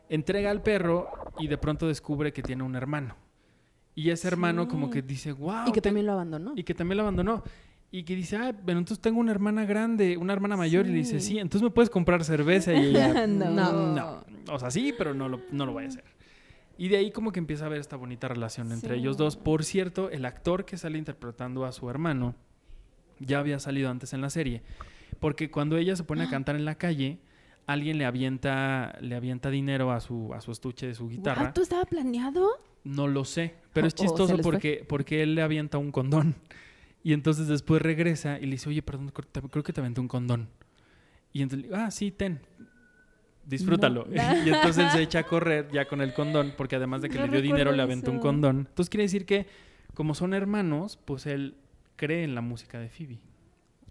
entrega 0.08 0.50
al 0.50 0.62
perro 0.62 1.08
y 1.38 1.48
de 1.48 1.58
pronto 1.58 1.88
descubre 1.88 2.32
que 2.32 2.42
tiene 2.42 2.62
un 2.62 2.74
hermano. 2.76 3.16
Y 3.96 4.10
ese 4.10 4.26
hermano 4.26 4.66
como 4.66 4.90
que 4.90 5.02
dice, 5.02 5.30
wow. 5.32 5.68
Y 5.68 5.72
que 5.72 5.80
también 5.80 6.06
lo 6.06 6.12
abandonó. 6.12 6.52
y 6.56 6.64
que 6.64 6.74
también 6.74 6.96
lo 6.96 7.02
abandonó. 7.04 7.44
Y 7.96 8.02
que 8.02 8.16
dice, 8.16 8.36
ah, 8.36 8.52
pero 8.66 8.78
entonces 8.80 9.00
tengo 9.00 9.20
una 9.20 9.30
hermana 9.30 9.64
grande, 9.66 10.16
una 10.16 10.32
hermana 10.32 10.56
mayor. 10.56 10.86
Y 10.86 10.88
le 10.90 10.94
dice, 10.96 11.20
Sí. 11.20 11.34
sí, 11.34 11.38
entonces 11.38 11.62
me 11.62 11.70
puedes 11.70 11.90
comprar 11.90 12.24
cerveza. 12.24 12.74
Y 12.74 12.86
ella, 12.86 13.24
No. 13.28 13.50
no, 13.52 13.94
no. 13.94 14.24
O 14.52 14.58
sea, 14.58 14.72
sí, 14.72 14.92
pero 14.98 15.14
no 15.14 15.28
lo, 15.28 15.40
no 15.52 15.64
lo 15.64 15.72
voy 15.74 15.84
a 15.84 15.86
hacer. 15.86 16.02
Y 16.76 16.88
de 16.88 16.96
ahí 16.96 17.12
como 17.12 17.30
que 17.30 17.38
empieza 17.38 17.62
a 17.62 17.66
haber 17.68 17.78
esta 17.78 17.94
bonita 17.94 18.26
relación 18.26 18.72
entre 18.72 18.94
Sí. 18.94 19.00
ellos 19.00 19.16
dos. 19.16 19.36
Por 19.36 19.62
cierto, 19.62 20.10
el 20.10 20.24
actor 20.24 20.64
que 20.64 20.76
sale 20.76 20.98
interpretando 20.98 21.64
a 21.64 21.70
su 21.70 21.88
hermano 21.88 22.34
ya 23.20 23.38
había 23.38 23.60
salido 23.60 23.88
antes 23.90 24.12
en 24.12 24.22
la 24.22 24.28
serie. 24.30 24.62
Porque 25.20 25.52
cuando 25.52 25.76
ella 25.76 25.94
se 25.94 26.02
pone 26.02 26.24
a 26.24 26.28
cantar 26.28 26.56
en 26.56 26.64
la 26.64 26.74
calle, 26.74 27.20
alguien 27.68 27.96
le 27.98 28.06
avienta, 28.06 28.98
le 29.02 29.14
avienta 29.14 29.50
dinero 29.50 29.92
a 29.92 30.00
su, 30.00 30.34
a 30.34 30.40
su 30.40 30.50
estuche 30.50 30.88
de 30.88 30.94
su 30.96 31.08
guitarra. 31.08 31.44
¿Esto 31.46 31.62
estaba 31.62 31.84
planeado? 31.84 32.48
No 32.82 33.06
lo 33.06 33.24
sé, 33.24 33.54
pero 33.72 33.86
es 33.86 33.94
chistoso 33.94 34.34
fue. 34.34 34.42
porque, 34.42 34.84
porque 34.88 35.22
él 35.22 35.36
le 35.36 35.42
avienta 35.42 35.78
un 35.78 35.92
condón. 35.92 36.34
Y 37.04 37.12
entonces 37.12 37.46
después 37.46 37.82
regresa 37.82 38.38
y 38.40 38.46
le 38.46 38.52
dice, 38.52 38.70
oye, 38.70 38.82
perdón, 38.82 39.12
creo 39.12 39.62
que 39.62 39.74
te 39.74 39.80
aventé 39.80 40.00
un 40.00 40.08
condón. 40.08 40.48
Y 41.34 41.42
entonces 41.42 41.62
le 41.62 41.68
digo, 41.68 41.80
ah, 41.80 41.90
sí, 41.90 42.10
ten. 42.10 42.40
Disfrútalo. 43.44 44.06
No. 44.08 44.12
y 44.44 44.48
entonces 44.48 44.84
él 44.84 44.90
se 44.90 45.02
echa 45.02 45.18
a 45.18 45.22
correr 45.24 45.68
ya 45.70 45.84
con 45.86 46.00
el 46.00 46.14
condón, 46.14 46.54
porque 46.56 46.76
además 46.76 47.02
de 47.02 47.10
que 47.10 47.18
No 47.18 47.26
le 47.26 47.32
dio 47.32 47.42
dinero, 47.42 47.72
le 47.72 47.82
aventó 47.82 48.10
un 48.10 48.20
condón. 48.20 48.66
Entonces 48.70 48.88
quiere 48.88 49.02
decir 49.02 49.26
que, 49.26 49.46
como 49.92 50.14
son 50.14 50.32
hermanos, 50.32 50.98
pues 51.04 51.26
él 51.26 51.56
cree 51.96 52.24
en 52.24 52.34
la 52.34 52.40
música 52.40 52.80
de 52.80 52.88
Phoebe. 52.88 53.18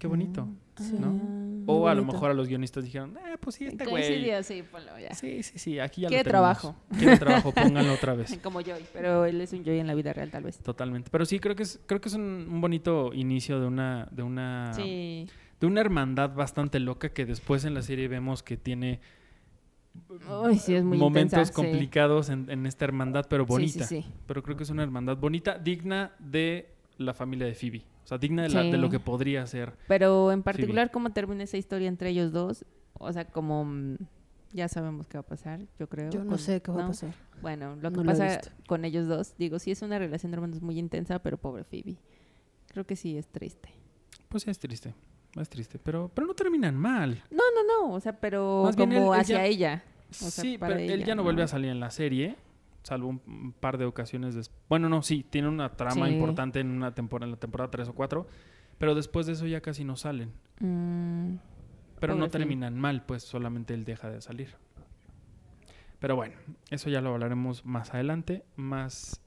Qué 0.04 0.08
bonito. 0.08 0.46
Sí. 0.76 0.98
¿no? 1.00 1.12
Muy 1.14 1.64
O 1.66 1.88
a 1.88 1.96
lo 1.96 2.04
mejor 2.04 2.30
a 2.30 2.34
los 2.34 2.50
guionistas 2.50 2.84
dijeron, 2.84 3.16
eh, 3.26 3.38
pues 3.40 3.56
sí, 3.56 3.68
este 3.68 3.86
güey. 3.86 4.44
Sí, 4.44 4.62
ponlo 4.70 5.00
ya. 5.00 5.14
Sí, 5.16 5.42
sí, 5.44 5.58
sí, 5.58 5.80
aquí 5.80 6.02
ya 6.02 6.08
lo 6.08 6.10
tenemos. 6.10 6.30
trabajo. 6.30 6.76
Quiere 7.00 7.18
trabajo, 7.18 7.54
pónganlo 7.54 7.94
otra 7.94 8.14
vez. 8.18 8.38
Como 8.44 8.60
Joy, 8.60 8.84
pero 8.92 9.24
él 9.24 9.40
es 9.40 9.54
un 9.54 9.64
Joy 9.64 9.80
en 9.80 9.88
la 9.88 9.96
vida 9.96 10.12
real, 10.12 10.30
tal 10.30 10.44
vez. 10.44 10.58
Totalmente. 10.58 11.10
Pero 11.10 11.24
sí, 11.24 11.40
creo 11.40 11.56
que 11.56 11.64
es, 11.64 11.80
creo 11.86 12.02
que 12.02 12.10
es 12.10 12.16
un, 12.16 12.50
un 12.52 12.60
bonito 12.60 13.14
inicio 13.14 13.62
de 13.62 13.66
una, 13.68 14.10
de 14.12 14.24
una, 14.24 14.74
Sí. 14.74 15.30
de 15.62 15.68
una 15.68 15.80
hermandad 15.80 16.36
bastante 16.36 16.82
loca 16.82 17.14
que 17.14 17.26
después 17.26 17.64
en 17.64 17.74
la 17.76 17.82
serie 17.82 18.10
vemos 18.10 18.44
que 18.44 18.58
tiene 18.58 19.00
Uy, 20.44 20.58
sí, 20.58 20.76
es 20.76 20.84
muy 20.84 20.98
momentos 20.98 21.38
intensa, 21.40 21.46
sí. 21.46 21.54
complicados 21.54 22.28
en, 22.28 22.50
en 22.50 22.66
esta 22.66 22.84
hermandad, 22.84 23.26
pero 23.30 23.46
bonita. 23.46 23.86
Sí, 23.86 24.02
sí, 24.02 24.02
sí. 24.02 24.14
Pero 24.28 24.44
creo 24.44 24.58
que 24.58 24.64
es 24.64 24.70
una 24.70 24.84
hermandad 24.84 25.16
bonita, 25.16 25.58
digna 25.60 26.12
de 26.20 26.73
la 26.98 27.14
familia 27.14 27.48
de 27.48 27.54
Phoebe. 27.56 27.84
O 28.04 28.08
sea, 28.08 28.18
digna 28.18 28.44
de, 28.44 28.50
la- 28.50 28.62
Sí. 28.64 28.72
de 28.72 28.78
lo 28.78 28.90
que 28.90 29.00
podría 29.00 29.46
ser. 29.48 29.74
Pero 29.88 30.32
en 30.32 30.44
particular, 30.44 30.92
¿cómo 30.92 31.12
termina 31.12 31.44
esa 31.44 31.58
historia 31.58 31.88
entre 31.88 32.10
ellos 32.10 32.32
dos? 32.32 32.66
O 32.94 33.12
sea, 33.14 33.26
como 33.26 33.66
mm, 33.66 33.98
ya 34.52 34.68
sabemos 34.68 35.08
qué 35.08 35.18
va 35.18 35.22
a 35.22 35.26
pasar, 35.26 35.62
yo 35.80 35.88
creo. 35.88 36.10
Yo 36.12 36.24
no 36.24 36.32
con- 36.32 36.40
sé 36.40 36.62
qué 36.62 36.72
va 36.72 36.84
a 36.86 36.88
pasar. 36.88 37.14
Bueno, 37.42 37.76
lo 37.78 37.90
que 37.92 37.98
No 37.98 38.04
lo 38.04 38.12
pasa 38.12 38.28
visto. 38.28 38.50
con 38.68 38.86
ellos 38.86 39.08
dos, 39.08 39.36
digo, 39.38 39.58
sí 39.60 39.72
es 39.72 39.82
una 39.82 39.98
relación 40.00 40.32
de 40.32 40.36
hermanos 40.36 40.62
muy 40.62 40.78
intensa, 40.78 41.20
pero 41.20 41.38
pobre 41.38 41.64
Phoebe. 41.64 41.98
Creo 42.68 42.86
que 42.86 42.96
sí 42.96 43.18
es 43.18 43.28
triste. 43.28 43.70
Pues 44.30 44.48
es 44.48 44.60
triste. 44.60 44.94
Es 45.40 45.50
triste. 45.50 45.80
Pero, 45.80 46.12
pero 46.14 46.28
no 46.28 46.34
terminan 46.36 46.76
mal. 46.76 47.24
No, 47.32 47.42
no, 47.56 47.88
no, 47.88 47.94
o 47.96 48.00
sea, 48.00 48.14
pero 48.20 48.64
Más 48.66 48.76
como 48.76 49.14
él 49.16 49.20
hacia 49.20 49.46
ella. 49.46 49.84
sea, 50.12 50.30
sí, 50.30 50.58
para 50.60 50.76
pero 50.76 50.94
él 50.94 51.04
ya 51.04 51.16
no, 51.16 51.22
¿no? 51.22 51.24
vuelve 51.24 51.42
a 51.44 51.48
salir 51.48 51.72
en 51.72 51.80
la 51.80 51.90
serie, 51.90 52.36
salvo 52.84 53.08
un, 53.10 53.54
par 53.60 53.78
de 53.78 53.86
ocasiones 53.86 54.36
después. 54.36 54.62
Bueno, 54.70 54.90
no, 54.90 55.02
sí, 55.02 55.26
tiene 55.30 55.48
una 55.48 55.70
trama 55.76 56.08
Sí. 56.08 56.14
importante 56.14 56.60
en 56.60 56.70
una 56.70 56.94
temporada, 56.94 57.26
en 57.28 57.32
la 57.32 57.40
temporada 57.40 57.72
3 57.72 57.90
o 57.90 57.94
4, 57.94 58.28
pero 58.78 58.96
después 58.96 59.26
de 59.26 59.34
eso 59.34 59.48
ya 59.48 59.62
casi 59.62 59.84
no 59.84 59.96
salen. 59.96 60.32
Mm, 60.60 61.36
Pero 62.00 62.16
no 62.16 62.28
terminan 62.30 62.78
mal, 62.78 63.06
pues 63.06 63.24
solamente 63.24 63.74
él 63.74 63.86
deja 63.86 64.10
de 64.10 64.20
salir. 64.22 64.56
Pero 66.00 66.18
bueno, 66.18 66.36
eso 66.70 66.90
ya 66.90 67.00
lo 67.00 67.14
hablaremos 67.14 67.66
más 67.66 67.94
adelante, 67.94 68.44
más 68.58 69.22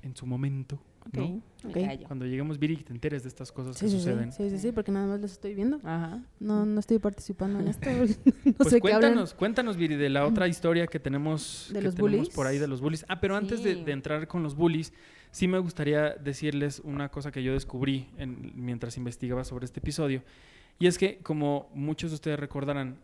en 0.00 0.16
su 0.16 0.26
momento, 0.26 0.80
Ok, 1.08 1.14
¿no? 1.16 1.42
ok. 1.68 1.74
Gallo. 1.76 2.06
Cuando 2.06 2.26
lleguemos, 2.26 2.58
Viri, 2.58 2.76
que 2.76 2.84
te 2.84 2.92
enteres 2.92 3.22
de 3.22 3.28
estas 3.28 3.52
cosas 3.52 3.76
Sí, 3.76 3.84
que 3.86 3.90
sí, 3.90 3.96
suceden. 3.98 4.32
sí, 4.32 4.50
sí, 4.50 4.58
sí, 4.58 4.72
porque 4.72 4.90
nada 4.92 5.06
más 5.06 5.20
los 5.20 5.32
estoy 5.32 5.54
viendo. 5.54 5.76
Ajá. 5.84 6.22
No, 6.40 6.64
no 6.66 6.80
estoy 6.80 6.98
participando 6.98 7.60
en 7.60 7.68
esto. 7.68 7.88
no 8.44 8.52
Pues 8.54 8.70
sé 8.70 8.80
qué 8.80 8.88
hablan. 8.92 9.00
cuéntanos, 9.12 9.34
cuéntanos, 9.34 9.76
Viri, 9.76 9.96
de 9.96 10.08
la 10.10 10.26
otra 10.26 10.48
historia 10.48 10.86
que 10.86 10.98
tenemos, 11.00 11.68
¿De 11.72 11.78
que 11.80 11.84
los 11.86 11.94
tenemos 11.94 12.18
bullies? 12.18 12.34
por 12.34 12.46
ahí 12.46 12.58
de 12.58 12.68
los 12.68 12.80
bullies. 12.80 13.04
Ah, 13.08 13.20
pero 13.20 13.36
antes 13.36 13.62
de, 13.62 13.72
entrar 13.92 14.26
con 14.28 14.42
los 14.42 14.54
bullies, 14.56 14.92
sí 15.30 15.48
me 15.48 15.58
gustaría 15.58 16.10
decirles 16.14 16.80
una 16.84 17.08
cosa 17.10 17.30
que 17.30 17.42
yo 17.42 17.52
descubrí 17.52 18.08
en- 18.18 18.52
mientras 18.56 18.96
investigaba 18.96 19.44
sobre 19.44 19.64
este 19.66 19.80
episodio. 19.80 20.22
Y 20.78 20.86
es 20.88 20.98
que, 20.98 21.18
como 21.18 21.70
muchos 21.74 22.10
de 22.10 22.14
ustedes 22.16 22.38
recordarán, 22.38 22.98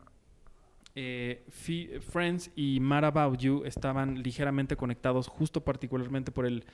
eh, 0.95 1.43
Friends 2.11 2.51
y 2.55 2.79
Mad 2.81 3.05
About 3.07 3.39
You 3.39 3.63
estaban 3.65 4.23
ligeramente 4.23 4.77
conectados, 4.77 5.27
justo 5.27 5.63
particularmente 5.63 6.31
por 6.33 6.45
el, 6.45 6.65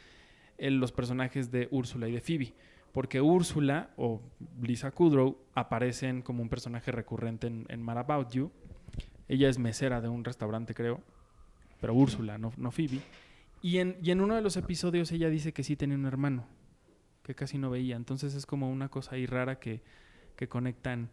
el- 0.58 0.78
los 0.78 0.92
personajes 0.92 1.50
de 1.50 1.68
Úrsula 1.70 2.08
y 2.08 2.12
de 2.12 2.20
Phoebe. 2.20 2.54
Porque 2.92 3.20
Úrsula 3.20 3.90
o 3.96 4.20
Lisa 4.60 4.90
Kudrow 4.90 5.38
aparecen 5.54 6.22
como 6.22 6.42
un 6.42 6.48
personaje 6.48 6.90
recurrente 6.90 7.46
en, 7.46 7.66
en 7.68 7.82
Mad 7.82 7.98
About 7.98 8.30
You. 8.32 8.50
Ella 9.28 9.48
es 9.48 9.58
mesera 9.58 10.00
de 10.00 10.08
un 10.08 10.24
restaurante, 10.24 10.74
creo. 10.74 11.02
Pero 11.80 11.94
Úrsula, 11.94 12.38
no, 12.38 12.52
no 12.56 12.70
Phoebe. 12.70 13.00
Y 13.60 13.78
en, 13.78 14.20
uno 14.20 14.36
de 14.36 14.42
los 14.42 14.56
episodios 14.56 15.10
ella 15.12 15.28
dice 15.30 15.52
que 15.52 15.64
sí 15.64 15.76
tenía 15.76 15.96
un 15.96 16.06
hermano, 16.06 16.46
que 17.22 17.34
casi 17.34 17.58
no 17.58 17.70
veía. 17.70 17.96
Entonces 17.96 18.34
es 18.34 18.46
como 18.46 18.70
una 18.70 18.88
cosa 18.88 19.16
ahí 19.16 19.26
rara 19.26 19.58
que, 19.58 19.82
conectan, 20.48 21.10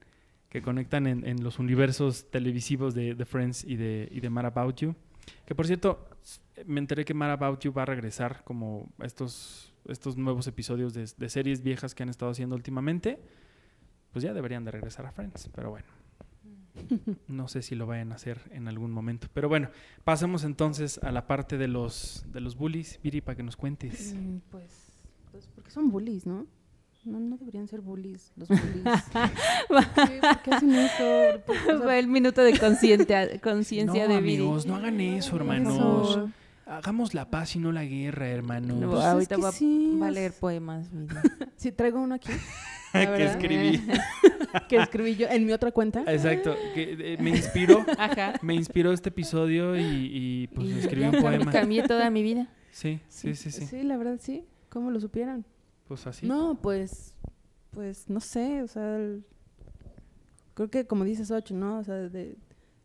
en, 0.53 1.43
los 1.43 1.59
universos 1.59 2.29
televisivos 2.29 2.93
de, 2.93 3.15
de 3.15 3.25
Friends 3.25 3.63
y 3.63 3.75
de, 3.75 4.07
y 4.11 4.19
de 4.19 4.27
About 4.27 4.77
You. 4.77 4.95
Que 5.45 5.55
por 5.55 5.65
cierto, 5.65 6.07
me 6.65 6.79
enteré 6.79 7.05
que 7.05 7.13
Mad 7.13 7.31
About 7.31 7.59
You 7.61 7.73
va 7.73 7.83
a 7.83 7.85
regresar 7.85 8.43
como 8.43 8.89
estos, 9.03 9.73
estos 9.87 10.17
nuevos 10.17 10.47
episodios 10.47 10.93
de, 10.93 11.09
de 11.17 11.29
series 11.29 11.61
viejas 11.61 11.93
que 11.95 12.03
han 12.03 12.09
estado 12.09 12.31
haciendo 12.31 12.55
últimamente. 12.55 13.19
Pues 14.11 14.23
ya 14.23 14.33
deberían 14.33 14.63
de 14.63 14.71
regresar 14.71 15.05
a 15.05 15.11
Friends, 15.11 15.49
pero 15.53 15.69
bueno. 15.71 15.87
No 17.27 17.47
sé 17.47 17.61
si 17.61 17.75
lo 17.75 17.85
vayan 17.85 18.11
a 18.11 18.15
hacer 18.15 18.39
en 18.51 18.67
algún 18.67 18.91
momento. 18.91 19.27
Pero 19.33 19.49
bueno, 19.49 19.69
pasemos 20.03 20.43
entonces 20.43 20.99
a 21.03 21.11
la 21.11 21.25
parte 21.27 21.57
de 21.57 21.67
los, 21.67 22.25
de 22.31 22.41
los 22.41 22.55
bullies. 22.55 22.99
Viri, 23.03 23.21
para 23.21 23.35
que 23.35 23.43
nos 23.43 23.55
cuentes. 23.55 24.13
Mm, 24.13 24.37
Pues, 24.51 24.71
pues 25.31 25.47
porque 25.55 25.71
son 25.71 25.89
bullies, 25.89 26.25
¿no? 26.25 26.47
No, 27.05 27.19
no 27.19 27.37
deberían 27.37 27.67
ser 27.67 27.81
bullies, 27.81 28.31
los 28.35 28.49
bullies. 28.49 28.83
¿Qué, 29.13 30.19
¿Por 30.19 30.41
qué 30.41 30.51
hacen 30.51 30.73
eso? 30.73 31.41
Por- 31.45 31.75
o 31.75 31.83
sea, 31.83 31.99
el 31.99 32.07
minuto 32.07 32.41
de 32.41 32.57
conciencia 32.59 33.27
no, 33.85 33.93
de 33.93 34.15
amigos, 34.15 34.65
no 34.65 34.75
hagan 34.75 34.99
eso, 34.99 35.35
hermanos. 35.35 36.19
Hagamos 36.65 37.13
la 37.13 37.29
paz 37.29 37.55
y 37.55 37.59
no 37.59 37.71
la 37.71 37.85
guerra, 37.85 38.27
hermanos. 38.27 38.79
No, 38.79 38.89
Pues 38.89 39.01
es 39.01 39.05
ahorita 39.05 39.35
que 39.35 39.41
va, 39.41 39.51
sí, 39.51 39.99
va 40.01 40.07
a 40.07 40.11
leer 40.11 40.33
poemas. 40.33 40.91
Viri. 40.91 41.15
Sí, 41.57 41.71
traigo 41.71 42.01
uno 42.01 42.15
aquí 42.15 42.31
que 43.15 43.25
escribí. 43.25 43.81
que 44.67 44.77
escribí 44.77 45.15
yo 45.15 45.27
en 45.27 45.45
mi 45.45 45.51
otra 45.51 45.71
cuenta. 45.71 46.03
Exacto. 46.07 46.55
Que, 46.73 47.13
eh, 47.13 47.17
me 47.19 47.31
inspiró. 47.31 47.85
Ajá. 47.97 48.33
Me 48.41 48.55
inspiró 48.55 48.91
este 48.91 49.09
episodio 49.09 49.75
y, 49.77 49.81
y, 49.83 50.47
pues 50.47 50.67
Y 50.67 50.79
escribí 50.79 51.05
un 51.05 51.21
poema. 51.21 51.51
Cambié 51.51 51.83
toda 51.83 52.09
mi 52.09 52.23
vida. 52.23 52.47
Sí, 52.71 52.99
sí, 53.09 53.35
sí, 53.35 53.51
sí. 53.51 53.65
Sí, 53.65 53.83
la 53.83 53.97
verdad 53.97 54.17
sí. 54.21 54.45
¿Cómo 54.69 54.91
lo 54.91 54.99
supieran? 54.99 55.45
Pues 55.87 56.05
así. 56.07 56.25
No, 56.27 56.55
pues, 56.61 57.13
pues 57.71 58.09
no 58.09 58.19
sé, 58.19 58.61
o 58.63 58.67
sea, 58.67 58.97
el- 58.97 59.23
creo 60.53 60.69
que 60.69 60.85
como 60.87 61.03
dices 61.03 61.31
ocho, 61.31 61.53
¿no? 61.53 61.79
O 61.79 61.83
sea, 61.83 61.95
de 61.95 62.37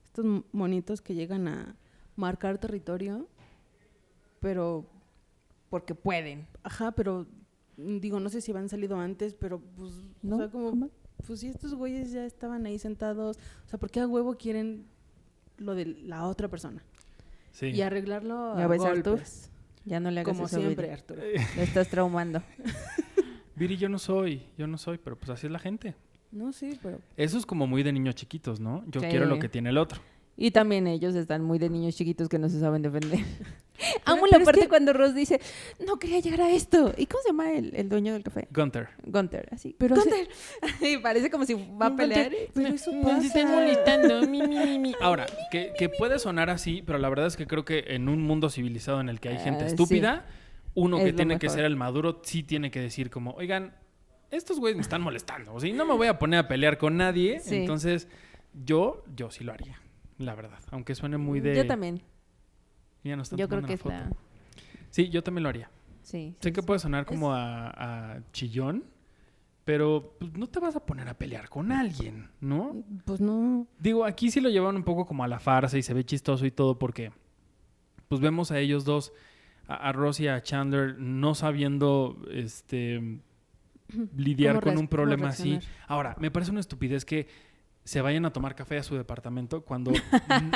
estos 0.04 0.24
monitos 0.52 1.00
que 1.00 1.14
llegan 1.14 1.48
a 1.48 1.76
marcar 2.16 2.58
territorio, 2.58 3.26
pero, 4.40 4.86
Porque 5.70 5.94
pueden. 5.94 6.46
ajá, 6.62 6.92
pero 6.92 7.26
mm, 7.76 7.98
digo, 7.98 8.20
no 8.20 8.28
sé 8.28 8.40
si 8.40 8.50
habían 8.52 8.68
salido 8.68 8.98
antes, 8.98 9.34
pero 9.34 9.60
pues, 9.60 9.92
No, 10.22 10.36
o 10.36 10.38
sea, 10.38 10.48
como, 10.50 10.70
jamás. 10.70 10.90
pues 11.26 11.40
si 11.40 11.48
estos 11.48 11.74
güeyes 11.74 12.10
ya 12.12 12.24
estaban 12.24 12.66
ahí 12.66 12.78
sentados, 12.78 13.38
o 13.66 13.68
sea, 13.68 13.78
¿por 13.78 13.90
qué 13.90 14.00
a 14.00 14.06
huevo 14.08 14.36
quieren 14.36 14.86
lo 15.58 15.74
de 15.74 15.86
la 15.86 16.26
otra 16.26 16.48
persona? 16.48 16.82
Sí. 17.52 17.66
Y 17.66 17.82
arreglarlo 17.82 18.56
¿Ya 18.56 18.64
a 18.64 18.66
golpes, 18.76 19.50
Ya 19.84 19.98
no 20.00 20.10
le 20.10 20.20
hagas 20.20 20.34
como 20.36 20.46
eso 20.46 20.56
a 20.56 20.60
siempre, 20.60 20.86
Viri. 20.88 20.94
Arturo. 20.94 21.22
Lo 21.56 21.62
estás 21.62 21.88
traumando. 21.88 22.42
Viri, 23.56 23.76
yo 23.76 23.88
no 23.88 23.98
soy, 23.98 24.42
yo 24.56 24.66
no 24.66 24.78
soy, 24.78 24.98
pero 24.98 25.16
pues 25.18 25.30
así 25.30 25.46
es 25.46 25.52
la 25.52 25.58
gente. 25.58 25.94
No, 26.32 26.52
sí, 26.52 26.78
pero 26.82 27.00
Eso 27.16 27.38
es 27.38 27.44
como 27.44 27.66
muy 27.66 27.82
de 27.82 27.92
niños 27.92 28.14
chiquitos, 28.14 28.60
¿no? 28.60 28.84
Yo 28.86 29.00
Sí. 29.00 29.08
quiero 29.08 29.26
lo 29.26 29.38
que 29.38 29.48
tiene 29.48 29.70
el 29.70 29.78
otro. 29.78 30.00
Y 30.42 30.52
también 30.52 30.86
ellos 30.86 31.14
están 31.16 31.42
muy 31.44 31.58
de 31.58 31.68
niños 31.68 31.94
chiquitos 31.94 32.26
que 32.30 32.38
no 32.38 32.48
se 32.48 32.58
saben 32.60 32.80
defender. 32.80 33.20
Amo 34.06 34.26
la 34.26 34.38
es 34.38 34.44
parte 34.44 34.62
que- 34.62 34.68
cuando 34.68 34.94
Ross 34.94 35.14
dice, 35.14 35.38
no 35.86 35.98
quería 35.98 36.18
llegar 36.20 36.40
a 36.40 36.50
esto. 36.50 36.94
¿Y 36.96 37.04
cómo 37.04 37.22
se 37.22 37.28
llama 37.28 37.52
el, 37.52 37.76
el 37.76 37.90
dueño 37.90 38.14
del 38.14 38.22
café? 38.22 38.48
Gunter. 38.50 38.88
Gunter, 39.04 39.48
así. 39.52 39.76
Pero 39.78 39.96
Gunter. 39.96 40.28
Y 40.80 40.96
parece 40.96 41.30
como 41.30 41.44
si 41.44 41.52
va 41.54 41.86
a 41.88 41.96
pelear. 41.96 42.32
pero 42.54 42.68
eso 42.74 42.90
Me 42.90 43.02
pasa. 43.02 43.26
están 43.26 43.50
molestando. 43.50 44.26
mi, 44.26 44.40
mi, 44.46 44.56
mi, 44.58 44.78
mi. 44.78 44.94
Ahora, 45.02 45.26
que, 45.50 45.72
que 45.78 45.90
puede 45.90 46.18
sonar 46.18 46.48
así, 46.48 46.82
pero 46.86 46.98
la 46.98 47.10
verdad 47.10 47.26
es 47.26 47.36
que 47.36 47.46
creo 47.46 47.66
que 47.66 47.84
en 47.88 48.08
un 48.08 48.22
mundo 48.22 48.48
civilizado 48.48 49.00
en 49.02 49.10
el 49.10 49.20
que 49.20 49.28
hay 49.28 49.38
gente 49.38 49.64
Ah, 49.64 49.68
sí. 49.68 49.74
estúpida, 49.74 50.26
uno 50.74 50.96
Es 50.98 51.04
que 51.04 51.12
tiene 51.12 51.38
que 51.38 51.50
ser 51.50 51.66
el 51.66 51.76
maduro 51.76 52.20
sí 52.24 52.42
tiene 52.42 52.70
que 52.70 52.80
decir 52.80 53.10
como, 53.10 53.32
oigan, 53.32 53.74
estos 54.30 54.58
güeyes 54.58 54.76
me 54.76 54.82
están 54.82 55.02
molestando. 55.02 55.52
O 55.52 55.60
sea, 55.60 55.68
y 55.68 55.74
no 55.74 55.84
me 55.84 55.92
voy 55.94 56.06
a 56.06 56.18
poner 56.18 56.40
a 56.40 56.48
pelear 56.48 56.78
con 56.78 56.96
nadie. 56.96 57.40
Sí. 57.40 57.56
Entonces, 57.56 58.08
yo, 58.64 59.04
yo 59.14 59.30
sí 59.30 59.44
lo 59.44 59.52
haría. 59.52 59.78
La 60.20 60.34
verdad. 60.34 60.58
Aunque 60.70 60.94
suene 60.94 61.16
muy 61.16 61.40
de. 61.40 61.56
Yo 61.56 61.66
también. 61.66 62.02
Ya 63.02 63.14
están 63.14 63.38
Yo 63.38 63.48
creo 63.48 63.62
que 63.62 63.72
es 63.72 63.84
la... 63.84 64.04
foto. 64.04 64.16
Sí, 64.90 65.08
yo 65.08 65.22
también 65.22 65.44
lo 65.44 65.48
haría. 65.48 65.70
Sí. 66.02 66.34
Sé 66.40 66.48
sí, 66.48 66.52
que 66.52 66.60
sí. 66.60 66.66
puede 66.66 66.78
sonar 66.78 67.06
como 67.06 67.32
a, 67.32 67.70
a 68.14 68.20
chillón, 68.32 68.84
pero 69.64 70.14
pues, 70.18 70.32
no 70.34 70.46
te 70.46 70.60
vas 70.60 70.76
a 70.76 70.84
poner 70.84 71.08
a 71.08 71.14
pelear 71.14 71.48
con 71.48 71.72
alguien, 71.72 72.28
¿no? 72.40 72.84
Pues 73.06 73.20
no. 73.20 73.66
Digo, 73.78 74.04
aquí 74.04 74.30
sí 74.30 74.40
lo 74.40 74.50
llevan 74.50 74.76
un 74.76 74.84
poco 74.84 75.06
como 75.06 75.24
a 75.24 75.28
la 75.28 75.40
farsa 75.40 75.78
y 75.78 75.82
se 75.82 75.94
ve 75.94 76.04
chistoso 76.04 76.44
y 76.44 76.50
todo 76.50 76.78
porque 76.78 77.12
pues 78.08 78.20
vemos 78.20 78.50
a 78.50 78.58
ellos 78.58 78.84
dos, 78.84 79.14
a, 79.68 79.76
a 79.88 79.92
Ross 79.92 80.20
y 80.20 80.28
a 80.28 80.42
Chandler, 80.42 80.98
no 80.98 81.34
sabiendo 81.34 82.22
este 82.30 83.20
lidiar 84.16 84.60
¿Cómo 84.60 84.72
con 84.72 84.78
un 84.78 84.88
problema 84.88 85.28
así. 85.28 85.58
Ahora, 85.86 86.14
me 86.18 86.30
parece 86.30 86.50
una 86.50 86.60
estupidez 86.60 87.06
que 87.06 87.26
se 87.84 88.00
vayan 88.02 88.24
a 88.26 88.32
tomar 88.32 88.54
café 88.54 88.78
a 88.78 88.82
su 88.82 88.94
departamento 88.94 89.62
cuando 89.64 89.92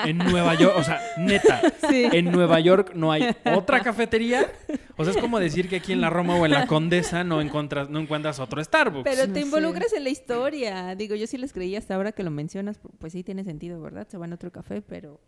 en- 0.05 0.19
Nueva 0.19 0.55
York, 0.55 0.75
o 0.77 0.83
sea, 0.85 1.01
neta, 1.19 1.61
Sí. 1.89 2.05
en 2.13 2.31
Nueva 2.31 2.61
York 2.61 2.93
no 2.95 3.11
hay 3.13 3.35
otra 3.57 3.81
cafetería. 3.81 4.53
O 4.97 5.05
sea, 5.05 5.13
es 5.15 5.21
como 5.21 5.41
decir 5.41 5.69
que 5.69 5.77
aquí 5.77 5.93
en 5.93 6.01
la 6.01 6.11
Roma 6.11 6.37
o 6.37 6.45
en 6.45 6.53
la 6.53 6.67
Condesa 6.67 7.25
no 7.25 7.41
encuentras, 7.41 7.89
no 7.91 7.99
encuentras 7.99 8.39
otro 8.39 8.63
Starbucks. 8.63 9.05
Pero 9.11 9.33
te 9.33 9.41
involucras 9.41 9.93
en 9.95 10.05
la 10.05 10.11
historia. 10.11 10.95
Digo, 10.95 11.15
yo 11.17 11.27
sí 11.27 11.37
les 11.39 11.53
creí 11.53 11.75
hasta 11.77 11.95
ahora 11.97 12.13
que 12.13 12.23
lo 12.23 12.31
mencionas. 12.31 12.79
Pues 12.99 13.13
sí 13.13 13.25
tiene 13.25 13.43
sentido, 13.43 13.81
¿verdad? 13.81 14.07
Se 14.09 14.17
van 14.19 14.31
a 14.33 14.37
otro 14.37 14.53
café, 14.53 14.83
pero... 14.83 15.21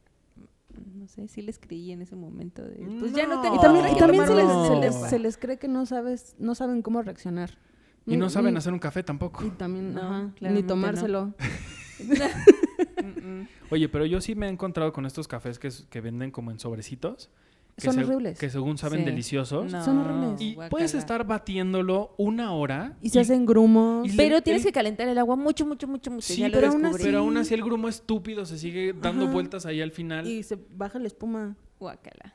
No 0.94 1.08
sé, 1.08 1.26
sí 1.28 1.40
les 1.40 1.58
creí 1.58 1.90
en 1.92 2.02
ese 2.02 2.14
momento 2.16 2.62
de... 2.62 2.76
Pues 3.00 3.12
ya 3.14 3.26
no 3.26 3.40
Y 3.54 3.58
también, 3.58 3.86
y 3.86 3.88
se, 3.88 3.94
les, 3.94 3.98
tomar 3.98 4.26
se, 4.26 4.32
una 4.72 4.80
les, 4.80 4.94
copa. 4.94 5.08
se 5.08 5.18
les 5.18 5.36
cree 5.38 5.58
que 5.58 5.68
no 5.68 5.86
sabes, 5.86 6.36
no 6.38 6.54
saben 6.54 6.82
cómo 6.82 7.00
reaccionar. 7.02 7.58
y 8.04 8.16
no 8.18 8.28
saben 8.28 8.56
hacer 8.58 8.72
un 8.74 8.78
café 8.78 9.02
tampoco. 9.02 9.42
Y 9.44 9.50
también, 9.50 9.94
No, 9.94 10.02
ajá, 10.02 10.30
ni 10.40 10.62
no. 10.62 11.34
Oye, 13.70 13.88
pero 13.88 14.06
yo 14.06 14.20
sí 14.20 14.34
me 14.34 14.46
he 14.46 14.50
encontrado 14.50 14.92
con 14.92 15.06
estos 15.06 15.26
cafés 15.28 15.58
que, 15.58 15.70
que 15.90 16.00
venden 16.00 16.30
como 16.30 16.50
en 16.50 16.58
sobrecitos. 16.58 17.30
Que 17.76 17.82
Son 17.90 17.98
horribles. 17.98 18.38
Que 18.38 18.48
según 18.48 18.78
saben 18.78 19.00
Sí. 19.00 19.04
deliciosos. 19.04 19.70
No, 19.70 19.84
Son 19.84 19.98
horribles. 19.98 20.40
Y 20.40 20.54
guácala. 20.54 20.70
puedes 20.70 20.94
estar 20.94 21.26
batiéndolo 21.26 22.14
una 22.16 22.52
hora. 22.52 22.96
Y 23.02 23.10
se 23.10 23.20
hacen 23.20 23.44
grumos. 23.44 24.06
y 24.06 24.12
le- 24.12 24.16
Pero 24.16 24.40
tienes 24.40 24.62
el- 24.62 24.68
que 24.68 24.72
calentar 24.72 25.06
el 25.08 25.18
agua 25.18 25.36
mucho, 25.36 25.66
mucho, 25.66 25.86
mucho, 25.86 26.10
mucho. 26.10 26.22
Sí, 26.26 26.40
ya 26.40 26.48
lo 26.48 26.54
pero 26.54 26.68
aún 26.68 26.80
descubrí. 26.82 27.04
Pero 27.04 27.18
aún 27.18 27.36
así 27.36 27.52
el 27.52 27.62
grumo 27.62 27.88
estúpido 27.88 28.46
se 28.46 28.56
sigue 28.58 28.94
dando 28.94 29.24
Ajá. 29.24 29.32
vueltas 29.34 29.66
ahí 29.66 29.82
al 29.82 29.90
final. 29.90 30.26
Y 30.26 30.42
se 30.42 30.58
baja 30.74 30.98
la 30.98 31.06
espuma. 31.06 31.54
Guácala. 31.78 32.34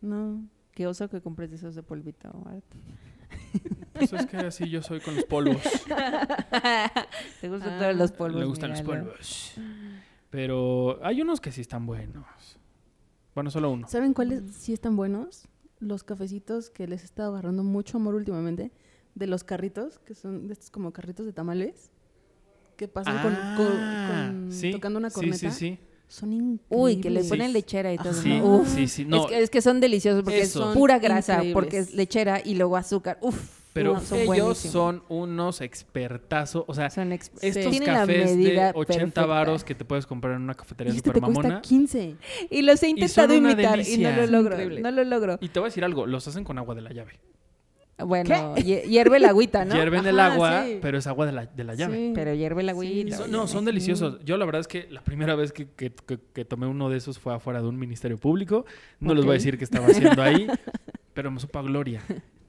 No. 0.00 0.42
Qué 0.72 0.88
oso 0.88 1.08
que 1.08 1.20
compres 1.20 1.50
de 1.50 1.56
esos 1.56 1.76
de 1.76 1.82
polvito. 1.84 2.32
Pues 3.92 4.12
es 4.12 4.26
que 4.26 4.36
así 4.38 4.68
yo 4.68 4.82
soy 4.82 5.00
con 5.00 5.14
los 5.14 5.24
polvos. 5.24 5.60
Te 7.40 7.48
gustan 7.48 7.74
Ah, 7.74 7.78
todos 7.80 7.96
los 7.96 8.12
polvos. 8.12 8.40
Me 8.40 8.46
gustan 8.46 8.70
los 8.70 8.82
polvos. 8.82 9.54
Pero 10.30 10.98
hay 11.04 11.20
unos 11.20 11.40
que 11.40 11.52
sí 11.52 11.60
están 11.60 11.86
buenos. 11.86 12.24
Bueno, 13.34 13.50
solo 13.50 13.70
uno. 13.70 13.86
¿Saben 13.88 14.14
cuáles 14.14 14.42
sí 14.54 14.72
están 14.72 14.96
buenos? 14.96 15.48
Los 15.78 16.04
cafecitos 16.04 16.70
que 16.70 16.86
les 16.86 17.02
he 17.02 17.04
estado 17.04 17.32
agarrando 17.32 17.62
mucho 17.64 17.98
amor 17.98 18.14
últimamente. 18.14 18.72
De 19.14 19.26
los 19.26 19.44
carritos, 19.44 19.98
que 19.98 20.14
son 20.14 20.46
de 20.46 20.54
estos 20.54 20.70
como 20.70 20.92
carritos 20.92 21.26
de 21.26 21.32
tamales. 21.32 21.90
Que 22.76 22.88
pasan 22.88 23.20
con, 23.22 23.34
con- 23.34 23.78
Ah, 23.80 24.30
con- 24.32 24.52
sí, 24.52 24.70
tocando 24.70 24.98
una 24.98 25.10
sí, 25.10 25.14
corneta. 25.14 25.36
Sí, 25.38 25.50
sí, 25.50 25.78
Son 26.12 26.30
increíbles. 26.32 26.60
Uy, 26.68 26.96
que 27.00 27.08
le 27.10 27.22
Sí. 27.22 27.28
ponen 27.30 27.52
lechera 27.54 27.90
y 27.92 27.96
todo. 27.96 28.12
Sí, 28.12 28.38
¿no? 28.38 28.56
Uf. 28.56 28.68
sí, 28.74 28.86
sí. 28.86 29.04
No, 29.06 29.24
es, 29.24 29.30
que, 29.30 29.42
es 29.44 29.50
que 29.50 29.62
son 29.62 29.80
deliciosos 29.80 30.22
porque 30.22 30.40
Eso. 30.42 30.70
es 30.70 30.76
pura 30.76 30.98
grasa, 30.98 31.34
Increíbles. 31.36 31.54
porque 31.54 31.78
es 31.78 31.94
lechera 31.94 32.42
y 32.44 32.54
luego 32.54 32.76
azúcar. 32.76 33.16
Uf. 33.22 33.34
pero 33.72 33.94
no, 33.94 34.00
son 34.02 34.18
ellos 34.18 34.58
son 34.58 35.02
unos 35.08 35.62
expertazos. 35.62 36.64
O 36.66 36.74
sea, 36.74 36.90
Son 36.90 37.10
ex- 37.12 37.30
estos 37.40 37.80
cafés 37.80 38.30
de 38.30 38.36
medida 38.36 38.72
80 38.74 38.84
perfecta. 38.98 39.24
varos 39.26 39.64
que 39.64 39.74
te 39.74 39.86
puedes 39.86 40.04
comprar 40.04 40.34
en 40.36 40.42
una 40.42 40.52
cafetería 40.54 40.92
Y 40.92 40.96
este 40.98 41.08
super 41.08 41.20
te 41.22 41.26
cuesta 41.26 41.42
mamona. 41.44 41.62
15. 41.62 42.16
Y 42.50 42.60
los 42.60 42.82
he 42.82 42.88
intentado 42.90 43.32
imitar 43.34 43.80
y 43.80 43.96
no 43.96 44.10
lo 44.14 44.26
logro. 44.26 44.52
Increíble. 44.56 44.80
No 44.82 44.90
lo 44.90 45.04
logro. 45.04 45.38
Y 45.40 45.48
te 45.48 45.58
voy 45.60 45.68
a 45.68 45.70
decir 45.70 45.82
algo, 45.84 46.06
los 46.06 46.28
hacen 46.28 46.44
con 46.44 46.58
agua 46.58 46.74
de 46.74 46.82
la 46.82 46.92
llave. 46.92 47.18
Bueno, 48.06 48.54
hie- 48.56 48.82
hierve 48.88 49.16
el 49.18 49.24
agüita, 49.24 49.64
¿no? 49.64 49.74
Hierven 49.74 50.06
el 50.06 50.18
agua, 50.20 50.64
sí. 50.64 50.78
pero 50.82 50.98
es 50.98 51.06
agua 51.06 51.26
de 51.26 51.32
la, 51.32 51.46
de 51.46 51.64
la 51.64 51.74
llave. 51.74 51.96
Sí. 51.96 52.12
Pero 52.14 52.34
hierve 52.34 52.62
el 52.62 52.68
agüita. 52.68 53.16
Son- 53.16 53.30
no, 53.30 53.46
son 53.46 53.64
deliciosos. 53.64 54.18
Yo 54.24 54.36
la 54.36 54.44
verdad 54.44 54.60
es 54.60 54.68
que 54.68 54.88
la 54.90 55.02
primera 55.02 55.34
vez 55.34 55.52
que, 55.52 55.68
que- 55.70 55.92
que- 55.92 56.18
que 56.32 56.44
tomé 56.44 56.66
uno 56.66 56.88
de 56.90 56.96
esos 56.98 57.18
fue 57.18 57.34
afuera 57.34 57.60
de 57.62 57.68
un 57.68 57.78
ministerio 57.78 58.18
público. 58.18 58.64
No 59.00 59.14
les 59.14 59.24
voy 59.24 59.32
a 59.32 59.34
decir 59.34 59.58
qué 59.58 59.64
estaba 59.64 59.86
haciendo 59.86 60.22
ahí, 60.22 60.46
pero 61.14 61.30
me 61.30 61.40
supo 61.40 61.58
a 61.58 61.62
gloria. 61.62 62.02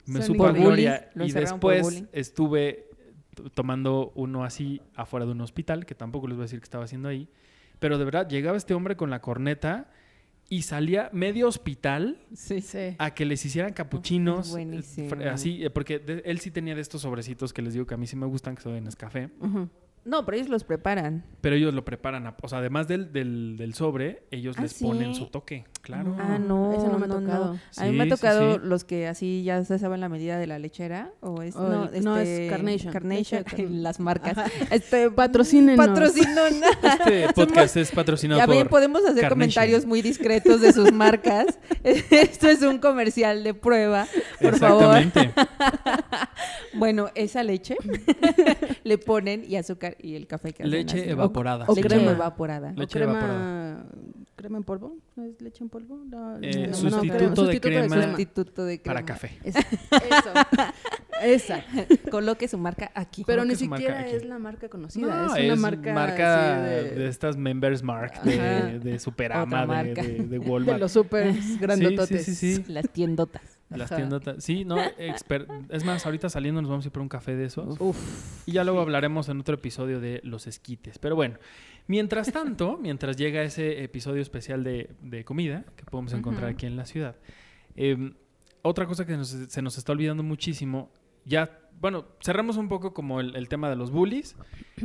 Me 0.06 0.20
Son 0.20 0.34
supo 0.34 0.46
a 0.46 0.52
gloria. 0.52 1.10
Y 1.16 1.32
después 1.32 2.04
estuve 2.12 2.88
tomando 3.54 4.12
uno 4.14 4.44
así 4.44 4.80
afuera 4.94 5.26
de 5.26 5.32
un 5.32 5.40
hospital, 5.40 5.86
que 5.86 5.94
tampoco 5.94 6.28
les 6.28 6.36
voy 6.36 6.42
a 6.42 6.46
decir 6.46 6.60
qué 6.60 6.64
estaba 6.64 6.84
haciendo 6.84 7.08
ahí. 7.08 7.28
Pero 7.78 7.98
de 7.98 8.04
verdad, 8.04 8.28
llegaba 8.28 8.56
este 8.56 8.74
hombre 8.74 8.96
con 8.96 9.10
la 9.10 9.20
corneta 9.20 9.90
y 10.48 10.62
salía 10.62 11.08
medio 11.12 11.48
hospital 11.48 12.18
Sí. 12.34 12.60
Sí. 12.60 12.94
a 12.98 13.14
que 13.14 13.24
les 13.24 13.44
hicieran 13.44 13.72
capuchinos. 13.72 14.46
Es 14.48 14.52
buenísimo. 14.52 15.06
eh, 15.06 15.10
fr- 15.10 15.28
Así, 15.32 15.64
eh, 15.64 15.70
porque 15.70 15.98
de- 15.98 16.22
él 16.26 16.38
sí 16.40 16.50
tenía 16.50 16.74
de 16.74 16.80
estos 16.80 17.02
sobrecitos 17.02 17.52
que 17.52 17.62
les 17.62 17.72
digo 17.72 17.86
que 17.86 17.94
a 17.94 17.96
mí 17.96 18.06
sí 18.06 18.16
me 18.16 18.26
gustan, 18.26 18.54
que 18.54 18.62
son 18.62 18.74
en. 18.76 19.30
Ujú. 19.40 19.68
No, 20.04 20.24
pero 20.26 20.36
ellos 20.36 20.48
los 20.50 20.64
preparan. 20.64 21.24
Pero 21.40 21.56
ellos 21.56 21.72
lo 21.72 21.84
preparan, 21.84 22.26
a- 22.26 22.36
o 22.42 22.48
sea, 22.48 22.58
además 22.58 22.88
del, 22.88 23.12
del, 23.12 23.56
del 23.56 23.72
sobre, 23.74 24.24
ellos 24.30 24.56
¿Ah, 24.58 24.62
les 24.62 24.74
ponen 24.74 25.14
sí? 25.14 25.20
su 25.20 25.26
toque, 25.28 25.64
claro. 25.82 26.14
Ah, 26.18 26.38
no. 26.38 26.72
Ese 26.74 26.86
no 26.88 26.98
me 26.98 27.04
ha 27.06 27.08
no, 27.08 27.20
tocado. 27.20 27.58
A 27.78 27.84
mí 27.84 27.92
me 27.92 28.02
ha 28.02 28.04
Sí, 28.04 28.10
sí, 28.10 28.16
tocado 28.16 28.54
sí. 28.54 28.60
los 28.64 28.84
que 28.84 29.06
así 29.08 29.42
ya 29.44 29.64
se 29.64 29.78
saben 29.78 30.00
la 30.00 30.08
medida 30.10 30.38
de 30.38 30.46
la 30.46 30.58
lechera. 30.58 31.10
O 31.20 31.40
es, 31.42 31.56
O 31.56 31.68
no, 31.68 31.88
el- 31.90 32.04
no, 32.04 32.16
es 32.18 32.28
este, 32.28 32.48
Carnation. 32.48 32.92
Carnation, 32.92 33.44
las 33.82 33.98
marcas. 34.00 34.36
Ajá. 34.36 34.50
Este, 34.70 35.10
Patrocínenos. 35.10 35.86
patrocinan. 35.86 36.52
Este 36.82 37.32
podcast 37.34 37.76
es 37.76 37.90
patrocinado 37.90 38.40
Ya 38.40 38.46
por... 38.46 38.54
bien, 38.54 38.68
podemos 38.68 39.00
hacer 39.02 39.22
Carnation. 39.22 39.30
comentarios 39.30 39.86
muy 39.86 40.02
discretos 40.02 40.60
de 40.60 40.72
sus 40.72 40.92
marcas. 40.92 41.58
Esto 41.82 42.48
es 42.48 42.62
un 42.62 42.78
comercial 42.78 43.42
de 43.42 43.54
prueba, 43.54 44.06
por 44.40 44.56
favor. 44.58 44.96
Exactamente. 44.98 45.32
Bueno, 46.74 47.08
esa 47.14 47.42
leche 47.42 47.76
le 48.82 48.98
ponen 48.98 49.44
y 49.46 49.56
azúcar 49.56 49.93
y 50.00 50.14
el 50.16 50.26
café 50.26 50.52
que 50.52 50.62
hacen 50.62 50.70
Leche 50.72 51.00
así. 51.00 51.10
evaporada. 51.10 51.64
o 51.68 51.74
se 51.74 51.82
Leche 51.82 51.94
crema. 51.96 52.12
evaporada. 52.12 52.68
Le- 52.72 52.76
O 52.76 52.80
Leche 52.80 52.98
crema, 52.98 53.12
evaporada. 53.12 53.86
crema 54.36 54.58
en 54.58 54.64
polvo, 54.64 54.96
¿no 55.16 55.24
es 55.24 55.40
leche 55.40 55.62
en 55.64 55.70
polvo? 55.70 55.96
No, 56.06 56.36
Eh, 56.42 56.66
no, 56.66 56.66
no, 56.68 56.74
sustituto 56.74 57.16
crema. 57.16 57.30
de 57.30 57.36
Sustituto 57.36 57.60
crema. 57.68 58.02
Sustituto 58.08 58.64
de 58.64 58.78
Para 58.78 59.02
crema. 59.02 59.06
café. 59.06 59.38
Es- 59.44 59.56
eso. 59.56 59.62
Esa. 61.22 61.64
Coloque 62.10 62.48
su 62.48 62.58
marca 62.58 62.90
aquí. 62.94 63.22
Pero 63.24 63.42
Coloque 63.42 63.62
ni 63.62 63.68
marca 63.68 63.82
siquiera 63.86 64.08
es 64.08 64.24
la 64.24 64.38
marca 64.38 64.68
conocida, 64.68 65.06
No, 65.26 65.36
es 65.36 65.44
una 65.44 65.56
marca, 65.94 66.64
así 66.64 66.70
de... 66.70 66.90
de, 66.96 67.08
estas 67.08 67.36
Members 67.36 67.82
Mark, 67.82 68.20
de, 68.24 68.80
de 68.80 68.98
Superama, 68.98 69.60
de, 69.62 69.66
marca. 69.66 70.02
de, 70.02 70.08
de 70.14 70.24
de 70.28 70.38
Walmart. 70.40 70.80
los 70.80 70.92
super 70.92 71.32
grandototes. 71.60 72.24
Sí, 72.24 72.34
sí, 72.34 72.56
sí. 72.56 72.64
Las 72.72 72.90
tiendotas. 72.90 73.53
Las 73.70 73.90
Ajá. 73.90 73.96
tiendotas. 73.96 74.44
Sí, 74.44 74.64
no, 74.64 74.76
exper- 74.76 75.46
es 75.70 75.84
más, 75.84 76.04
ahorita 76.06 76.28
saliendo 76.28 76.60
nos 76.62 76.70
vamos 76.70 76.84
a 76.84 76.88
ir 76.88 76.92
por 76.92 77.02
un 77.02 77.08
café 77.08 77.34
de 77.34 77.46
esos. 77.46 77.80
Uf. 77.80 78.46
Y 78.46 78.52
ya 78.52 78.62
luego 78.64 78.80
hablaremos 78.80 79.28
en 79.28 79.40
otro 79.40 79.54
episodio 79.54 80.00
de 80.00 80.20
los 80.22 80.46
esquites. 80.46 80.98
Pero 80.98 81.16
bueno, 81.16 81.38
mientras 81.86 82.30
tanto, 82.30 82.78
mientras 82.82 83.16
llega 83.16 83.42
ese 83.42 83.82
episodio 83.82 84.22
especial 84.22 84.62
de, 84.64 84.90
de 85.00 85.24
comida 85.24 85.64
que 85.76 85.84
podemos 85.84 86.12
encontrar 86.12 86.44
Ujú. 86.50 86.54
aquí 86.54 86.66
en 86.66 86.76
la 86.76 86.84
ciudad, 86.86 87.16
eh, 87.74 88.12
otra 88.62 88.86
cosa 88.86 89.06
que 89.06 89.16
nos- 89.16 89.28
se 89.28 89.62
nos 89.62 89.76
está 89.78 89.92
olvidando 89.92 90.22
muchísimo, 90.22 90.90
ya, 91.24 91.58
bueno, 91.80 92.04
cerramos 92.22 92.56
un 92.58 92.68
poco 92.68 92.92
como 92.94 93.20
el, 93.20 93.34
el 93.34 93.48
tema 93.48 93.70
de 93.70 93.76
los 93.76 93.90
bullies. 93.90 94.36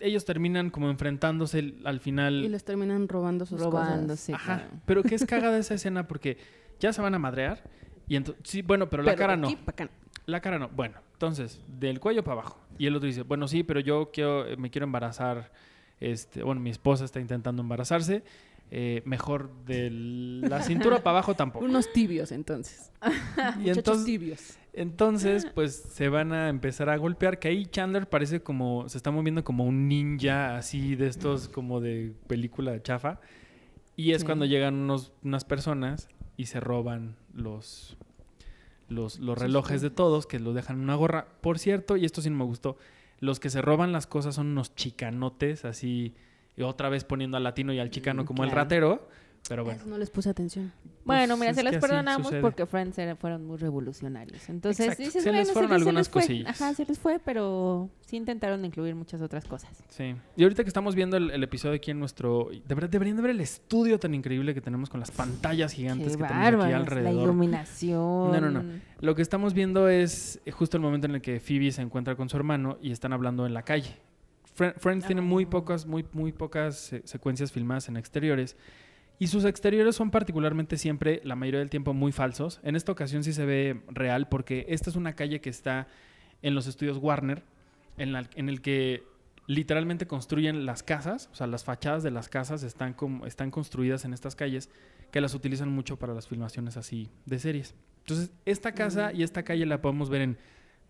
Ellos 0.00 0.24
terminan 0.24 0.70
como 0.70 0.90
enfrentándose 0.90 1.74
al 1.84 2.00
final. 2.00 2.42
Y 2.44 2.48
les 2.48 2.64
terminan 2.64 3.08
robando 3.08 3.46
sus 3.46 3.60
Robando, 3.60 4.08
cosas. 4.14 4.20
sí. 4.20 4.32
Ajá. 4.32 4.56
claro. 4.58 4.70
Pero 4.86 5.02
que 5.02 5.14
es 5.14 5.24
cagada 5.26 5.56
esa 5.56 5.74
escena 5.74 6.08
porque 6.08 6.36
ya 6.80 6.92
se 6.92 7.00
van 7.00 7.14
a 7.14 7.18
madrear. 7.18 7.62
Y 8.08 8.18
sí, 8.42 8.62
bueno, 8.62 8.88
pero 8.90 9.02
la 9.02 9.12
Pero 9.12 9.18
cara 9.20 9.36
no. 9.36 9.48
La 10.26 10.40
cara 10.40 10.58
no. 10.58 10.68
Bueno, 10.68 10.96
entonces, 11.12 11.60
del 11.78 12.00
cuello 12.00 12.22
para 12.24 12.40
abajo. 12.40 12.58
Y 12.78 12.86
el 12.86 12.96
otro 12.96 13.06
dice, 13.06 13.22
bueno, 13.22 13.46
sí, 13.48 13.62
pero 13.62 13.80
yo 13.80 14.10
quiero, 14.12 14.46
eh, 14.46 14.56
me 14.56 14.70
quiero 14.70 14.84
embarazar. 14.84 15.52
Este, 16.00 16.42
bueno, 16.42 16.60
mi 16.60 16.70
esposa 16.70 17.04
está 17.04 17.20
intentando 17.20 17.62
embarazarse. 17.62 18.22
eh, 18.70 19.02
mejor 19.04 19.50
de 19.66 19.90
la 19.90 20.62
cintura 20.62 20.98
para 21.02 21.18
abajo 21.18 21.34
tampoco. 21.34 21.64
Unos 21.64 21.92
tibios, 21.92 22.32
entonces. 22.32 22.90
y 23.02 23.58
Muchachos 23.58 23.76
entonces, 23.76 24.04
tibios. 24.04 24.58
entonces, 24.72 25.46
pues 25.54 25.74
se 25.76 26.08
van 26.08 26.32
a 26.32 26.48
empezar 26.48 26.88
a 26.88 26.96
golpear. 26.96 27.38
Que 27.38 27.48
ahí 27.48 27.66
Chandler 27.66 28.08
parece 28.08 28.40
como, 28.42 28.88
se 28.88 28.96
está 28.96 29.10
moviendo 29.10 29.44
como 29.44 29.64
un 29.64 29.86
ninja, 29.86 30.56
así 30.56 30.96
de 30.96 31.06
estos 31.08 31.48
como 31.48 31.80
de 31.80 32.14
película 32.26 32.82
chafa. 32.82 33.20
Y 33.96 34.12
es 34.12 34.22
Sí. 34.22 34.26
cuando 34.26 34.44
llegan 34.46 34.74
unos, 34.74 35.12
unas 35.22 35.44
personas 35.44 36.08
y 36.36 36.46
se 36.46 36.60
roban 36.60 37.16
los, 37.32 37.96
los, 38.88 39.18
los 39.18 39.38
relojes 39.38 39.82
de 39.82 39.90
todos, 39.90 40.26
que 40.26 40.38
los 40.38 40.54
dejan 40.54 40.76
en 40.76 40.82
una 40.82 40.94
gorra. 40.94 41.26
Por 41.40 41.58
cierto, 41.58 41.96
y 41.96 42.04
esto 42.04 42.20
sí 42.20 42.30
no 42.30 42.36
me 42.36 42.44
gustó, 42.44 42.76
los 43.20 43.40
que 43.40 43.50
se 43.50 43.62
roban 43.62 43.92
las 43.92 44.06
cosas 44.06 44.34
son 44.34 44.48
unos 44.48 44.74
chicanotes, 44.74 45.64
así, 45.64 46.14
y 46.56 46.62
otra 46.62 46.88
vez 46.88 47.04
poniendo 47.04 47.36
al 47.36 47.44
latino 47.44 47.72
y 47.72 47.78
al 47.78 47.90
chicano 47.90 48.22
Mm, 48.22 48.26
como 48.26 48.44
el 48.44 48.50
ratero. 48.50 49.08
Pero 49.46 49.62
bueno. 49.62 49.78
Eso 49.78 49.88
no 49.90 49.98
les 49.98 50.08
puse 50.08 50.30
atención. 50.30 50.72
Bueno, 51.04 51.36
Pues 51.36 51.40
mira, 51.40 51.52
se 51.54 51.62
las 51.62 51.76
perdonamos 51.76 52.32
porque 52.40 52.64
Friends 52.64 52.96
era- 52.96 53.14
fueron 53.14 53.44
muy 53.44 53.58
revolucionarios. 53.58 54.48
Entonces, 54.48 54.86
Exacto, 54.86 55.02
dices, 55.02 55.22
se 55.22 55.32
les 55.32 55.52
fueron 55.52 55.70
les- 55.70 55.76
algunas 55.80 56.00
les 56.06 56.08
fue. 56.08 56.22
cosillas. 56.22 56.48
Ajá, 56.62 56.72
se 56.72 56.86
les 56.86 56.98
fue, 56.98 57.18
pero 57.22 57.90
sí 58.06 58.16
intentaron 58.16 58.64
incluir 58.64 58.94
muchas 58.94 59.20
otras 59.20 59.44
cosas. 59.44 59.84
Sí. 59.90 60.14
Y 60.34 60.42
ahorita 60.44 60.62
que 60.64 60.68
estamos 60.68 60.94
viendo 60.94 61.18
el, 61.18 61.30
el 61.30 61.42
episodio 61.42 61.74
aquí 61.74 61.90
en 61.90 61.98
nuestro... 62.00 62.48
De 62.66 62.74
verdad, 62.74 62.88
deberían 62.88 63.16
de 63.16 63.22
ver 63.22 63.32
el 63.32 63.40
estudio 63.42 63.98
tan 63.98 64.14
increíble 64.14 64.54
que 64.54 64.62
tenemos 64.62 64.88
con 64.88 64.98
las 64.98 65.10
pantallas 65.10 65.72
gigantes 65.72 66.12
Qué 66.12 66.22
que 66.22 66.24
tenemos 66.24 66.36
aquí 66.46 66.56
bárbaros, 66.56 66.70
la 66.70 66.76
alrededor. 66.78 67.22
iluminación. 67.24 68.32
No, 68.32 68.40
no, 68.40 68.50
no. 68.50 68.64
Lo 69.00 69.14
que 69.14 69.20
estamos 69.20 69.52
viendo 69.52 69.90
es 69.90 70.40
justo 70.52 70.78
el 70.78 70.82
momento 70.82 71.06
en 71.06 71.16
el 71.16 71.20
que 71.20 71.38
Phoebe 71.38 71.70
se 71.70 71.82
encuentra 71.82 72.16
con 72.16 72.30
su 72.30 72.36
hermano 72.38 72.78
y 72.80 72.92
están 72.92 73.12
hablando 73.12 73.44
en 73.44 73.52
la 73.52 73.62
calle. 73.62 73.94
Friends 74.54 75.04
tiene 75.06 75.20
muy 75.20 75.44
Ah. 75.44 75.50
pocas, 75.50 75.84
muy, 75.84 76.06
muy 76.12 76.32
pocas 76.32 76.94
secuencias 77.04 77.52
filmadas 77.52 77.88
en 77.88 77.96
exteriores. 77.98 78.56
Y 79.18 79.28
sus 79.28 79.44
exteriores 79.44 79.94
son 79.96 80.10
particularmente 80.10 80.76
siempre, 80.76 81.20
la 81.24 81.36
mayoría 81.36 81.60
del 81.60 81.70
tiempo, 81.70 81.94
muy 81.94 82.10
falsos. 82.12 82.60
En 82.64 82.74
esta 82.76 82.92
ocasión 82.92 83.22
sí 83.24 83.32
se 83.32 83.44
ve 83.46 83.80
real 83.88 84.28
porque 84.28 84.66
esta 84.68 84.90
es 84.90 84.96
una 84.96 85.14
calle 85.14 85.40
que 85.40 85.50
está 85.50 85.86
en 86.42 86.54
los 86.54 86.66
estudios 86.66 86.98
Warner, 86.98 87.42
en, 87.96 88.12
la- 88.12 88.28
en 88.34 88.48
el 88.48 88.60
que 88.60 89.02
literalmente 89.46 90.06
construyen 90.06 90.66
las 90.66 90.82
casas, 90.82 91.28
o 91.32 91.34
sea, 91.36 91.46
las 91.46 91.64
fachadas 91.64 92.02
de 92.02 92.10
las 92.10 92.28
casas 92.28 92.62
están, 92.62 92.92
como, 92.94 93.26
están 93.26 93.50
construidas 93.50 94.04
en 94.04 94.14
estas 94.14 94.34
calles 94.34 94.68
que 95.12 95.20
las 95.20 95.34
utilizan 95.34 95.68
mucho 95.70 95.96
para 95.98 96.12
las 96.14 96.26
filmaciones 96.26 96.76
así 96.76 97.08
de 97.24 97.38
series. 97.38 97.74
Entonces, 98.00 98.32
esta 98.46 98.72
casa 98.72 99.12
y 99.12 99.22
esta 99.22 99.44
calle 99.44 99.64
la 99.64 99.80
podemos 99.80 100.10
ver 100.10 100.22
en 100.22 100.38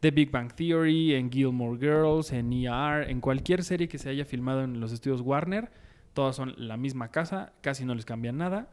The 0.01 0.11
Big 0.13 0.31
Bang 0.31 0.53
Theory, 0.55 1.15
en 1.15 1.31
Gilmore 1.31 1.79
Girls, 1.79 2.33
en 2.33 2.53
ER, 2.53 3.09
en 3.11 3.21
cualquier 3.21 3.63
serie 3.65 3.87
que 3.89 3.99
se 3.99 4.09
haya 4.09 4.25
filmado 4.25 4.63
en 4.63 4.81
los 4.81 4.93
estudios 4.93 5.21
Warner. 5.21 5.71
Todas 6.14 6.37
son 6.37 6.55
la 6.57 6.77
misma 6.77 7.09
casa, 7.09 7.53
casi 7.61 7.85
no 7.85 7.94
les 7.94 8.05
cambian 8.07 8.38
nada. 8.38 8.70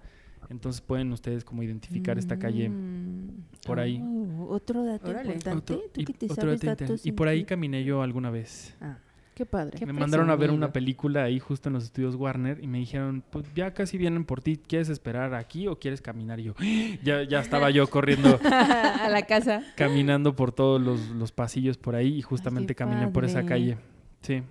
Entonces 0.49 0.81
pueden 0.81 1.11
ustedes 1.11 1.43
como 1.43 1.61
identificar 1.63 2.17
esta 2.17 2.39
calle. 2.39 2.69
Mm. 2.69 3.43
por 3.65 3.79
ahí. 3.79 4.01
Oh, 4.03 4.47
otro 4.49 4.83
dato 4.83 5.09
Órale. 5.09 5.33
importante. 5.33 5.73
Otro- 5.73 5.89
Tú 5.93 6.01
y, 6.01 6.05
que 6.05 6.13
te 6.13 6.25
otro 6.25 6.35
sabes 6.35 6.61
dato 6.61 6.71
inter- 6.71 6.87
datos 6.87 7.05
y 7.05 7.11
por 7.11 7.27
ahí 7.27 7.43
caminé 7.43 7.83
yo 7.83 8.01
alguna 8.01 8.29
vez. 8.31 8.75
Ah, 8.81 8.97
Qué 9.35 9.45
padre. 9.45 9.77
Qué 9.79 9.85
me 9.85 9.93
mandaron 9.93 10.29
a 10.29 10.35
ver 10.35 10.51
una 10.51 10.71
película 10.73 11.23
ahí 11.23 11.39
justo 11.39 11.69
en 11.69 11.73
los 11.73 11.83
estudios 11.85 12.15
Warner 12.15 12.61
y 12.63 12.67
me 12.67 12.79
dijeron, 12.79 13.23
pues 13.31 13.45
ya 13.55 13.73
casi 13.73 13.97
vienen 13.97 14.25
por 14.25 14.41
ti, 14.41 14.57
¿quieres 14.57 14.89
esperar 14.89 15.33
aquí 15.35 15.67
o 15.67 15.79
quieres 15.79 16.01
caminar? 16.01 16.39
Y 16.39 16.43
yo, 16.43 16.53
ya, 17.03 17.23
ya 17.23 17.39
estaba 17.39 17.69
yo 17.71 17.87
corriendo, 17.87 18.39
a 18.43 19.07
la 19.09 19.21
casa. 19.23 19.63
caminando 19.77 20.35
por 20.35 20.51
todos 20.51 20.81
los, 20.81 21.09
los 21.09 21.31
pasillos 21.31 21.77
por 21.77 21.95
ahí 21.95 22.17
y 22.17 22.21
justamente 22.21 22.75
caminé 22.75 23.07
por 23.07 23.25
esa 23.25 23.45
calle. 23.45 23.77
Sí, 24.21 24.43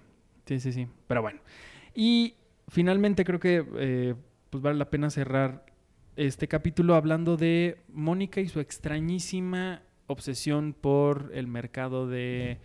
sí, 0.46 0.58
sí, 0.60 0.72
sí. 0.72 0.86
Pero 1.06 1.20
bueno. 1.22 1.40
Y 1.94 2.34
finalmente 2.70 3.24
creo 3.24 3.38
que 3.40 3.64
eh, 3.76 4.14
pues 4.48 4.62
vale 4.62 4.78
la 4.78 4.88
pena 4.90 5.10
cerrar 5.10 5.66
este 6.16 6.48
capítulo 6.48 6.94
hablando 6.94 7.36
de 7.36 7.78
Mónica 7.92 8.40
y 8.40 8.48
su 8.48 8.60
extrañísima 8.60 9.82
obsesión 10.06 10.74
por 10.78 11.30
el 11.34 11.46
mercado 11.46 12.08
de 12.08 12.58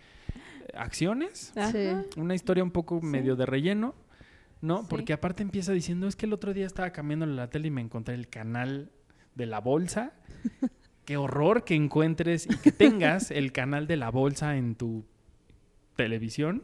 acciones. 0.74 1.52
Ajá. 1.56 1.70
Sí. 1.72 1.88
Una 2.20 2.34
historia 2.34 2.64
un 2.64 2.70
poco 2.72 3.00
Sí. 3.00 3.06
medio 3.06 3.36
de 3.36 3.46
relleno, 3.46 3.94
¿no? 4.60 4.80
Sí. 4.82 4.86
Porque 4.90 5.12
aparte 5.12 5.42
empieza 5.42 5.72
diciendo, 5.72 6.06
es 6.08 6.16
que 6.16 6.26
el 6.26 6.32
otro 6.32 6.52
día 6.52 6.66
estaba 6.66 6.90
cambiando 6.90 7.26
la 7.26 7.48
tele 7.50 7.68
y 7.68 7.70
me 7.70 7.80
encontré 7.80 8.14
el 8.14 8.28
canal 8.28 8.90
de 9.34 9.46
la 9.46 9.60
bolsa. 9.60 10.12
Qué 11.04 11.16
horror 11.16 11.62
que 11.64 11.76
encuentres 11.76 12.46
y 12.50 12.56
que 12.58 12.72
tengas 12.72 13.30
el 13.30 13.52
canal 13.52 13.86
de 13.86 13.96
la 13.96 14.10
bolsa 14.10 14.56
en 14.56 14.74
tu 14.74 15.04
televisión. 15.96 16.62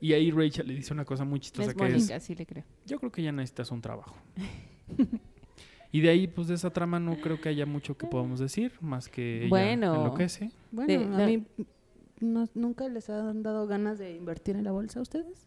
Y 0.00 0.12
ahí 0.12 0.30
Rachel 0.30 0.66
le 0.68 0.74
dice 0.74 0.92
una 0.94 1.04
cosa 1.04 1.24
muy 1.24 1.40
chistosa 1.40 1.70
Es 1.70 1.74
que 1.76 1.86
es, 1.86 1.92
Mónica, 1.94 2.20
sí 2.20 2.34
le 2.34 2.46
creo. 2.46 2.64
yo 2.86 2.98
creo 2.98 3.12
que 3.12 3.22
ya 3.22 3.32
necesitas 3.32 3.70
un 3.70 3.80
trabajo. 3.82 4.16
y 5.92 6.00
de 6.00 6.08
ahí, 6.10 6.26
pues 6.26 6.48
de 6.48 6.54
esa 6.54 6.70
trama 6.70 6.98
no 7.00 7.16
creo 7.20 7.40
que 7.40 7.48
haya 7.48 7.66
mucho 7.66 7.96
que 7.96 8.06
podamos 8.06 8.40
decir, 8.40 8.72
más 8.80 9.08
que 9.08 9.40
ella 9.40 9.48
Bueno. 9.48 9.94
enloquece. 9.94 10.50
Bueno, 10.72 11.16
De- 11.16 11.22
a 11.22 11.26
mí 11.26 11.44
no- 12.20 12.48
nunca 12.54 12.88
les 12.88 13.08
han 13.10 13.42
dado 13.42 13.66
ganas 13.66 13.98
de 13.98 14.14
invertir 14.16 14.56
en 14.56 14.64
la 14.64 14.72
bolsa 14.72 14.98
a 15.00 15.02
ustedes. 15.02 15.46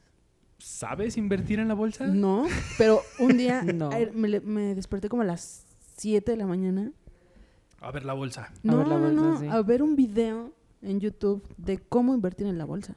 ¿Sabes 0.58 1.16
invertir 1.18 1.60
en 1.60 1.70
la 1.70 1.74
bolsa? 1.74 2.06
No, 2.08 2.46
pero 2.78 3.02
un 3.20 3.38
día 3.38 3.62
No. 3.74 3.90
ayer 3.92 4.12
me, 4.14 4.76
desperté 4.76 5.08
como 5.08 5.22
a 5.22 5.26
las 5.26 5.66
7 5.98 6.32
de 6.32 6.38
la 6.38 6.46
mañana 6.46 6.92
A 7.80 7.92
ver 7.92 8.04
la 8.04 8.14
bolsa. 8.14 8.52
No, 8.64 8.78
ver 8.80 8.88
la 8.88 8.98
no, 9.00 9.12
no, 9.12 9.40
sí. 9.40 9.48
a 9.50 9.62
ver 9.62 9.82
un 9.82 9.96
video 9.96 10.52
en 10.82 11.00
YouTube 11.00 11.44
de 11.58 11.78
cómo 11.80 12.14
invertir 12.14 12.48
en 12.48 12.58
la 12.58 12.66
bolsa. 12.66 12.96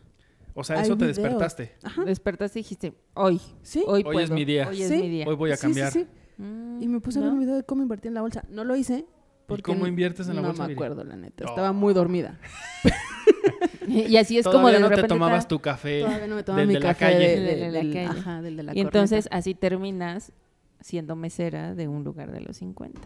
O 0.54 0.64
sea, 0.64 0.76
Hay 0.76 0.82
eso 0.82 0.96
te 0.96 1.04
videos. 1.06 1.16
despertaste. 1.16 1.72
Ajá. 1.82 2.04
Despertaste 2.04 2.58
y 2.58 2.62
dijiste, 2.62 2.92
hoy, 3.14 3.40
Sí. 3.62 3.82
hoy, 3.86 4.02
Hoy 4.06 4.22
es 4.22 4.30
mi 4.30 4.44
día. 4.44 4.68
Hoy 4.68 4.82
es 4.82 4.88
Sí. 4.88 4.98
mi 4.98 5.08
día. 5.08 5.26
Hoy 5.26 5.34
voy 5.34 5.50
a 5.52 5.56
cambiar. 5.56 5.90
Sí, 5.92 6.00
sí, 6.00 6.06
Mm, 6.38 6.82
Y 6.82 6.88
me 6.88 6.98
puse 7.00 7.18
a 7.18 7.22
ver 7.22 7.30
un 7.30 7.38
video 7.40 7.54
de 7.54 7.62
cómo 7.62 7.82
invertir 7.82 8.08
en 8.08 8.14
la 8.14 8.22
bolsa. 8.22 8.42
No 8.48 8.64
lo 8.64 8.74
hice. 8.74 9.04
Porque 9.46 9.62
cómo 9.64 9.86
inviertes 9.86 10.28
en 10.28 10.34
la 10.36 10.40
no 10.42 10.48
bolsa, 10.48 10.62
No 10.62 10.68
me 10.68 10.74
acuerdo, 10.74 11.04
la 11.04 11.14
neta. 11.14 11.44
Oh. 11.44 11.48
Estaba 11.48 11.72
muy 11.72 11.92
dormida. 11.94 12.38
Y 13.86 14.16
así 14.16 14.38
es 14.38 14.46
como 14.46 14.68
de 14.68 14.78
no 14.80 14.86
te 14.88 14.94
repente 14.96 15.08
tomabas 15.08 15.40
está- 15.40 15.48
tu 15.48 15.58
café. 15.60 16.00
Todavía 16.02 16.26
no 16.26 16.36
me 16.36 16.42
tomaba 16.44 16.60
del 16.60 16.68
mi 16.68 16.74
de 16.74 16.80
la 16.80 16.88
café 16.94 17.00
calle. 17.12 17.18
de- 17.18 17.40
Del 17.40 17.44
de- 17.44 17.70
de 17.70 17.70
la 17.72 17.80
calle. 17.80 18.04
ajá, 18.20 18.42
del 18.42 18.56
de 18.56 18.62
la 18.62 18.76
Y 18.76 18.80
entonces 18.80 19.28
así 19.32 19.54
terminas 19.54 20.32
siendo 20.80 21.16
mesera 21.16 21.74
de 21.74 21.88
un 21.88 22.02
lugar 22.04 22.32
de 22.32 22.40
los 22.40 22.56
50. 22.58 23.00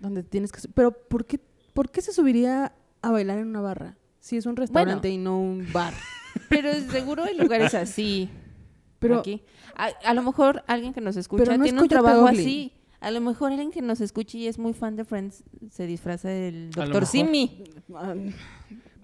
donde 0.00 0.22
tienes 0.22 0.50
que 0.52 0.60
pero 0.74 0.92
¿por 0.92 1.26
qué 1.26 1.40
por 1.74 1.90
qué 1.90 2.00
se 2.00 2.12
subiría 2.12 2.72
a 3.02 3.10
bailar 3.12 3.38
en 3.38 3.48
una 3.48 3.60
barra? 3.60 3.97
Si 4.20 4.36
es 4.36 4.46
un 4.46 4.56
restaurante 4.56 5.08
y 5.10 5.18
no 5.18 5.40
un 5.40 5.66
bar. 5.72 5.94
Pero 6.48 6.72
seguro 6.90 7.24
hay 7.24 7.36
lugares 7.36 7.74
así. 7.74 8.28
Pero 8.98 9.20
aquí. 9.20 9.42
A, 9.76 9.86
a 10.04 10.14
lo 10.14 10.22
mejor 10.22 10.64
alguien 10.66 10.92
que 10.92 11.00
nos 11.00 11.16
escucha 11.16 11.44
no 11.56 11.64
es 11.64 11.70
tiene 11.70 11.80
un 11.82 11.88
trabajo 11.88 12.26
así. 12.26 12.72
A 13.00 13.12
lo 13.12 13.20
mejor 13.20 13.52
alguien 13.52 13.70
que 13.70 13.80
nos 13.80 14.00
escuche 14.00 14.38
y 14.38 14.46
es 14.48 14.58
muy 14.58 14.72
fan 14.72 14.96
de 14.96 15.04
Friends 15.04 15.44
se 15.70 15.86
disfraza 15.86 16.28
del 16.28 16.70
doctor. 16.70 17.06
Simi. 17.06 17.62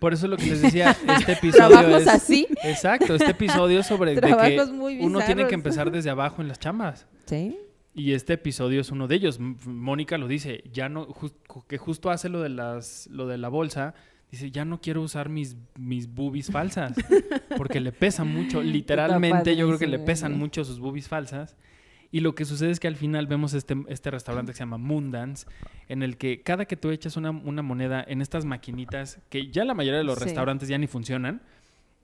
Por 0.01 0.13
eso 0.13 0.27
es 0.27 0.31
lo 0.31 0.37
que 0.37 0.47
les 0.47 0.63
decía, 0.63 0.91
este 1.19 1.33
episodio 1.33 1.69
Trabajos 1.69 2.03
es... 2.03 2.09
así. 2.09 2.47
Exacto, 2.65 3.15
este 3.15 3.31
episodio 3.31 3.81
es 3.81 3.87
sobre 3.87 4.15
de 4.15 4.21
que 4.21 4.27
Trabajos 4.27 4.73
muy 4.73 4.99
uno 5.01 5.21
tiene 5.25 5.47
que 5.47 5.55
empezar 5.55 5.91
desde 5.91 6.11
abajo 6.11 6.43
en 6.43 6.49
las 6.49 6.59
chambas. 6.59 7.07
Sí. 7.27 7.57
Y 7.95 8.13
este 8.13 8.33
episodio 8.33 8.81
es 8.81 8.91
uno 8.91 9.07
de 9.07 9.15
ellos. 9.15 9.39
Mónica 9.39 10.19
lo 10.19 10.27
dice, 10.27 10.65
ya 10.73 10.89
no, 10.89 11.07
jus- 11.07 11.33
que 11.69 11.79
justo 11.79 12.11
hace 12.11 12.29
lo 12.29 12.43
de 12.43 12.49
las, 12.49 13.07
lo 13.07 13.29
de 13.29 13.39
la 13.39 13.49
bolsa. 13.49 13.95
Dice, 14.35 14.51
ya 14.51 14.65
no 14.65 14.81
quiero 14.81 15.01
usar 15.03 15.29
mis, 15.29 15.57
mis 15.79 16.13
boobies 16.13 16.51
falsas. 16.51 16.93
Porque 17.57 17.79
le 17.81 17.93
pesan 17.93 18.29
mucho. 18.35 18.63
Literalmente, 18.63 19.55
yo 19.57 19.67
creo 19.69 19.79
que 19.79 19.87
le 19.87 19.99
pesan 20.01 20.37
mucho 20.37 20.65
sus 20.65 20.81
boobies 20.81 21.07
falsas. 21.09 21.57
Y 22.11 22.21
lo 22.21 22.35
que 22.35 22.45
sucede 22.45 22.71
es 22.71 22.81
que 22.81 22.89
al 22.89 22.97
final 22.97 23.27
vemos 23.27 23.55
este, 23.55 23.77
este 23.89 24.11
restaurante 24.11 24.53
que 24.53 24.57
se 24.57 24.61
llama 24.61 24.79
Moondance, 24.79 25.47
en 25.89 26.03
el 26.03 26.17
que 26.17 26.43
cada 26.43 26.65
que 26.65 26.77
tú 26.77 26.91
echas 26.91 27.17
una, 27.17 27.31
una 27.31 27.63
moneda 27.63 28.05
en 28.07 28.23
estas 28.23 28.45
maquinitas, 28.45 29.19
que 29.31 29.51
ya 29.51 29.65
la 29.65 29.75
mayoría 29.75 29.99
de 29.99 30.05
los 30.05 30.19
Sí. 30.19 30.25
restaurantes 30.25 30.69
ya 30.69 30.79
ni 30.79 30.87
funcionan, 30.87 31.43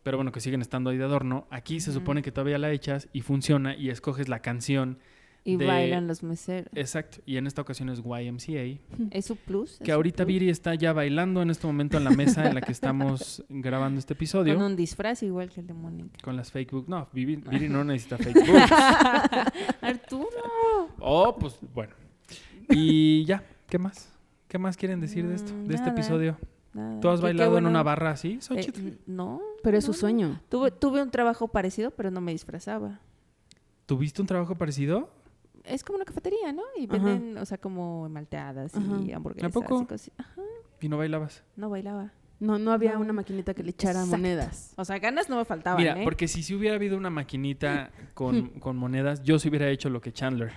pero 0.02 0.16
bueno, 0.18 0.32
que 0.32 0.40
siguen 0.40 0.62
estando 0.62 0.90
ahí 0.90 0.98
de 0.98 1.04
adorno, 1.04 1.46
aquí 1.50 1.78
se 1.80 1.92
supone 1.92 2.22
que 2.22 2.32
todavía 2.32 2.58
la 2.58 2.72
echas 2.72 3.08
y 3.12 3.20
funciona 3.22 3.76
y 3.76 3.90
escoges 3.90 4.28
la 4.28 4.40
canción 4.40 4.98
Y 5.42 5.56
De- 5.56 5.66
bailan 5.66 6.06
los 6.06 6.22
meseros. 6.22 6.70
Exacto, 6.74 7.18
y 7.24 7.36
en 7.38 7.46
esta 7.46 7.62
ocasión 7.62 7.88
es 7.88 8.00
YMCA, 8.00 8.78
¿Es 9.10 9.24
su 9.24 9.36
plus? 9.36 9.72
¿Es 9.72 9.78
que 9.78 9.84
su 9.86 9.92
ahorita 9.92 10.24
plus? 10.24 10.26
Viri 10.34 10.50
está 10.50 10.74
ya 10.74 10.92
bailando 10.92 11.40
en 11.40 11.48
este 11.50 11.66
momento 11.66 11.96
en 11.96 12.04
la 12.04 12.10
mesa 12.10 12.46
en 12.46 12.54
la 12.54 12.60
que 12.60 12.72
estamos 12.72 13.42
grabando 13.48 13.98
este 13.98 14.12
episodio 14.12 14.54
Con 14.54 14.62
un 14.64 14.76
disfraz 14.76 15.22
igual 15.22 15.48
que 15.50 15.60
el 15.60 15.66
de 15.66 15.72
Mónica. 15.74 16.18
con 16.22 16.36
las 16.36 16.50
fake 16.52 16.72
books. 16.72 16.88
No, 16.88 17.08
Viri, 17.12 17.36
Viri 17.50 17.68
no 17.70 17.82
necesita 17.84 18.18
fake 18.18 18.36
books. 18.46 18.70
Arturo. 19.80 20.28
Oh, 20.98 21.36
pues 21.38 21.56
bueno. 21.74 21.94
Y 22.68 23.24
ya, 23.24 23.42
¿qué 23.68 23.78
más? 23.78 24.12
¿Qué 24.46 24.58
más 24.58 24.76
quieren 24.76 25.00
decir 25.00 25.26
de 25.26 25.34
esto, 25.36 25.52
de 25.64 25.74
este 25.74 25.88
episodio? 25.90 26.36
Nada. 26.74 27.00
¿Tú 27.00 27.08
has 27.08 27.20
Qué- 27.20 27.26
qué 27.26 27.32
bailado 27.32 27.58
en 27.58 27.66
una 27.66 27.82
barra 27.82 28.10
así, 28.10 28.38
Eh, 28.50 28.94
no. 29.06 29.40
pero 29.62 29.78
es 29.78 29.84
su 29.84 29.92
no. 29.92 29.96
sueño. 29.96 30.40
Tuve, 30.48 30.70
tuve 30.70 31.02
un 31.02 31.10
trabajo 31.10 31.48
parecido, 31.48 31.90
pero 31.92 32.10
no 32.10 32.20
me 32.20 32.32
disfrazaba. 32.32 33.00
¿Tuviste 33.86 34.20
un 34.20 34.28
trabajo 34.28 34.54
parecido? 34.56 35.10
Es 35.64 35.84
como 35.84 35.96
una 35.96 36.04
cafetería, 36.04 36.52
¿no? 36.52 36.62
Y 36.78 36.84
Ajá. 36.86 36.98
venden, 36.98 37.38
o 37.38 37.44
sea, 37.46 37.58
como 37.58 38.08
malteadas 38.08 38.72
y 39.04 39.12
hamburguesas. 39.12 39.52
poco? 39.52 39.82
y 39.82 39.86
cosas. 39.86 40.10
Ajá, 40.18 40.40
Y 40.80 40.88
no 40.88 40.98
bailabas. 40.98 41.42
no 41.56 41.70
bailaba. 41.70 42.12
No, 42.38 42.58
no 42.58 42.72
había 42.72 42.94
No. 42.94 43.00
una 43.00 43.12
maquinita 43.12 43.52
que 43.52 43.62
le 43.62 43.70
echara 43.70 44.00
Exacto. 44.00 44.16
monedas. 44.16 44.72
O 44.76 44.84
sea, 44.86 44.98
ganas 44.98 45.28
no 45.28 45.36
me 45.36 45.44
faltaban, 45.44 45.78
Mira, 45.82 46.00
¿eh? 46.00 46.04
porque 46.04 46.26
si, 46.26 46.42
si 46.42 46.54
hubiera 46.54 46.76
habido 46.76 46.96
una 46.96 47.10
maquinita 47.10 47.90
con, 48.14 48.48
con 48.60 48.76
monedas, 48.78 49.22
yo 49.22 49.38
sí 49.38 49.50
hubiera 49.50 49.68
hecho 49.68 49.90
lo 49.90 50.00
que 50.00 50.12
Chandler. 50.12 50.50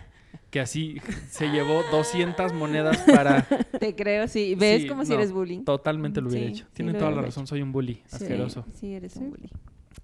Que 0.50 0.62
así 0.62 1.00
se 1.30 1.48
llevó 1.50 1.82
200 1.92 2.54
monedas 2.54 2.98
para... 3.00 3.42
Te 3.80 3.96
creo, 3.96 4.28
sí. 4.28 4.56
¿Ves 4.56 4.84
Sí, 4.84 4.88
como 4.88 5.04
si 5.04 5.14
eres 5.14 5.32
bullying? 5.34 5.64
Totalmente 5.64 6.22
lo 6.22 6.30
hubiera 6.30 6.48
Sí, 6.48 6.54
hecho. 6.54 6.66
sí 6.68 6.72
Tienen 6.74 6.98
toda 6.98 7.12
la 7.12 7.22
razón, 7.22 7.46
soy 7.48 7.62
un 7.62 7.72
bully 7.72 7.96
Sí. 8.06 8.16
asqueroso. 8.16 8.66
Sí, 8.74 8.94
eres 8.94 9.16
un 9.18 9.32
bully. 9.32 9.50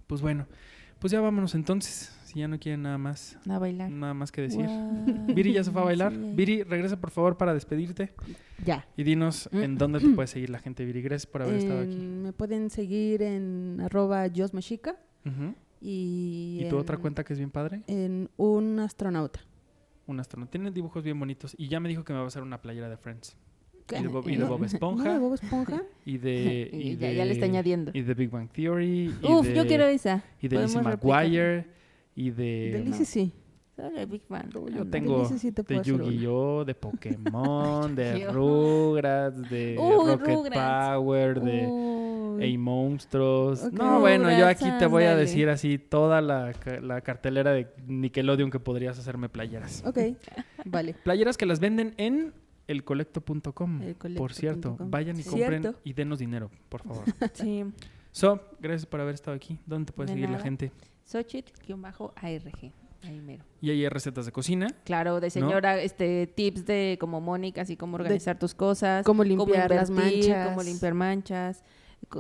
Pues 0.08 0.22
bueno, 0.22 0.48
pues 1.00 1.12
ya 1.12 1.22
vámonos 1.22 1.56
entonces. 1.56 2.12
Si 2.30 2.38
ya 2.40 2.48
no 2.48 2.60
quieren 2.60 2.84
nada 2.84 3.00
más, 3.00 3.40
A 3.50 3.58
bailar. 3.58 3.90
nada 3.90 4.14
más 4.14 4.32
que 4.32 4.42
decir. 4.42 4.64
Viri 5.34 5.54
ya 5.54 5.64
se 5.64 5.72
fue 5.72 5.82
a 5.82 5.86
bailar. 5.86 6.14
Sí. 6.14 6.32
Viri, 6.36 6.62
regresa 6.64 7.00
por 7.02 7.10
favor 7.10 7.38
para 7.38 7.56
despedirte 7.56 8.12
Ya. 8.64 8.86
y 8.96 9.02
dinos 9.04 9.50
Mm. 9.52 9.58
en 9.64 9.78
dónde 9.80 10.00
te 10.00 10.10
puede 10.10 10.28
seguir 10.28 10.52
la 10.52 10.60
gente, 10.60 10.86
Viri. 10.86 11.02
Gracias 11.02 11.26
por 11.26 11.42
haber 11.42 11.56
estado 11.56 11.80
aquí. 11.82 11.94
En- 11.96 12.22
Me 12.22 12.32
pueden 12.34 12.70
seguir 12.70 13.24
en 13.24 13.82
arroba 13.84 14.28
Josmexica 14.36 14.96
Ujú. 15.26 15.56
y, 15.82 16.60
¿Y 16.66 16.70
tu 16.70 16.78
otra 16.78 16.98
en- 16.98 17.02
cuenta 17.02 17.24
que 17.24 17.34
es 17.34 17.40
bien 17.40 17.50
padre? 17.50 17.82
En 17.88 18.30
un 18.38 18.80
astronauta. 18.80 19.40
Un 20.06 20.20
astronauta. 20.20 20.52
Tiene 20.52 20.70
dibujos 20.70 21.04
bien 21.04 21.20
bonitos 21.20 21.56
y 21.58 21.68
ya 21.68 21.80
me 21.80 21.90
dijo 21.90 22.04
que 22.04 22.14
me 22.14 22.20
va 22.20 22.26
a 22.26 22.28
hacer 22.28 22.44
una 22.44 22.62
playera 22.62 22.90
de 22.90 22.98
Friends. 22.98 23.36
Y 23.92 24.04
de 24.04 24.08
Bob, 24.08 24.30
y 24.30 24.36
de 24.36 24.44
Bob 24.44 24.60
No, 24.60 24.66
Esponja. 24.68 25.14
de 25.14 25.18
Bob 25.20 25.34
Esponja. 25.34 25.82
Y 26.06 26.20
de... 26.20 26.70
Y 26.74 26.78
y 26.92 26.98
ya, 26.98 27.08
de- 27.08 27.16
ya 27.16 27.26
le 27.26 27.32
está 27.32 27.46
añadiendo. 27.46 27.92
Y 27.96 28.02
de 28.04 28.14
Big 28.14 28.30
Bang 28.30 28.50
Theory. 28.52 29.16
y 29.20 29.26
Uf, 29.32 29.48
de- 29.48 29.56
yo 29.56 29.66
quiero 29.66 29.86
esa. 29.86 30.24
Y 30.40 30.48
de 30.48 30.60
Lizzie. 30.62 30.80
McGuire. 30.82 31.79
Y 32.20 32.32
de... 32.32 32.72
de 32.74 32.84
Lizzie 32.84 33.06
sí. 33.06 33.34
Solo 33.78 33.98
el 33.98 34.06
Big 34.08 34.24
Bang. 34.28 34.50
Yo 34.76 34.86
tengo 34.90 35.22
Lizzie 35.22 35.40
sí 35.40 35.52
te 35.54 35.64
de. 35.64 35.82
Yu-Gi-Oh, 35.82 36.66
de 36.66 36.76
Pokémon, 36.76 37.96
de. 37.96 38.30
Rugrats, 38.30 39.50
de 39.50 39.78
Rocket 39.78 40.28
Rugrats. 40.28 40.90
Power, 40.98 41.40
de 41.40 41.66
Uy. 41.66 42.44
Ey 42.44 42.58
Monstruos. 42.58 43.72
No, 43.72 44.02
bueno, 44.02 44.30
yo 44.38 44.48
aquí 44.48 44.66
te 44.80 44.86
voy 44.86 45.06
a 45.06 45.16
decir 45.16 45.48
así 45.48 45.78
toda 45.78 46.20
la, 46.20 46.52
la 46.82 47.00
cartelera 47.00 47.54
de 47.54 47.70
Nickelodeon 47.88 48.52
que 48.52 48.60
podrías 48.60 49.00
hacerme 49.00 49.30
playeras. 49.30 49.82
Ok, 49.86 50.00
vale. 50.66 50.96
Playeras 51.06 51.38
que 51.38 51.46
las 51.46 51.62
venden 51.62 51.94
en 51.96 52.34
elcolecto.com. 52.68 53.82
Elcolecto.com. 53.82 54.16
Por 54.16 54.34
cierto, 54.34 54.76
vayan 54.78 55.18
y 55.18 55.24
compren 55.24 55.62
Cierto. 55.62 55.80
y 55.86 55.94
denos 55.94 56.20
dinero, 56.20 56.52
por 56.68 56.84
favor. 56.84 57.06
Sí. 57.34 57.64
So, 58.12 58.42
gracias 58.60 58.86
por 58.86 59.00
haber 59.00 59.16
estado 59.16 59.38
aquí. 59.38 59.58
¿Dónde 59.66 59.86
te 59.86 59.94
puede 59.94 60.08
De 60.08 60.14
seguir 60.16 60.30
la 60.30 60.40
gente? 60.40 60.74
Xochitl-ARG. 61.12 62.72
Ahí 63.02 63.22
mero. 63.22 63.46
Y 63.62 63.70
ahí 63.70 63.84
hay 63.84 63.90
recetas 63.90 64.26
de 64.26 64.32
cocina. 64.34 64.68
Claro, 64.84 65.22
de 65.22 65.30
señora, 65.30 65.82
este, 65.82 66.28
tips 66.28 66.66
de 66.66 66.98
como 67.00 67.22
Mónica, 67.22 67.62
así 67.62 67.78
como 67.78 67.96
organizar 67.96 68.38
tus 68.38 68.54
cosas. 68.54 69.06
Cómo 69.06 69.24
limpiar 69.24 69.72
las 69.72 69.90
invertir, 69.90 70.30
manchas. 70.30 70.48
Cómo 70.50 70.64
limpiar 70.64 70.94
manchas. 70.94 71.64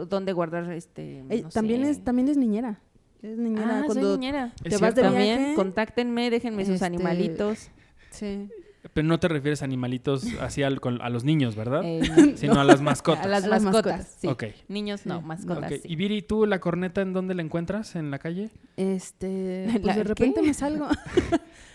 Dónde 0.08 0.32
guardar, 0.32 0.72
este, 0.72 1.24
Ey, 1.30 1.42
no 1.44 1.50
también, 1.50 1.84
sé. 1.84 1.92
es, 1.92 2.04
también 2.04 2.30
es 2.30 2.38
niñera. 2.38 2.80
Es 3.22 3.38
niñera 3.38 3.80
Ah, 3.80 3.84
cuando 3.86 4.10
soy 4.10 4.18
niñera. 4.20 4.54
Es 4.64 4.70
te 4.76 4.78
vas 4.78 4.96
de 4.96 5.02
cierto. 5.02 5.02
También, 5.02 5.38
viaje. 5.40 5.56
contáctenme, 5.56 6.30
déjenme 6.30 6.64
sus 6.66 6.76
este, 6.76 6.86
animalitos. 6.86 7.70
Sí. 8.12 8.48
Pero 8.94 9.08
no 9.08 9.20
te 9.20 9.28
refieres 9.28 9.62
a 9.62 9.66
animalitos 9.66 10.26
así 10.40 10.64
al- 10.64 10.80
con- 10.80 11.02
a 11.02 11.10
los 11.10 11.26
niños, 11.26 11.56
¿verdad? 11.56 11.82
eh, 11.84 12.00
Sino 12.38 12.60
a 12.62 12.64
las 12.64 12.82
mascotas. 12.82 13.26
a 13.26 13.28
las 13.28 13.46
mascotas, 13.64 14.16
sí. 14.20 14.28
Ok. 14.28 14.46
Niños 14.70 15.06
no, 15.06 15.20
Sí. 15.20 15.26
mascotas, 15.26 15.74
sí. 15.74 15.82
Y 15.84 15.96
Viri, 15.98 16.22
¿tú 16.22 16.46
la 16.46 16.60
corneta 16.60 17.02
en 17.02 17.12
dónde 17.14 17.34
la 17.36 17.42
encuentras? 17.42 17.96
¿En 17.98 18.10
la 18.10 18.20
calle? 18.20 18.50
Este, 18.78 19.66
¿La 19.68 19.74
pues 19.82 19.96
de 19.96 20.02
qué? 20.02 20.08
repente 20.08 20.42
me 20.42 20.54
salgo. 20.54 20.88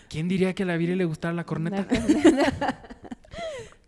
¿Quién 0.09 0.27
diría 0.27 0.53
que 0.55 0.63
a 0.63 0.65
la 0.65 0.77
Viri 0.77 0.95
le 0.95 1.05
gustara 1.05 1.33
la 1.33 1.43
corneta? 1.45 1.85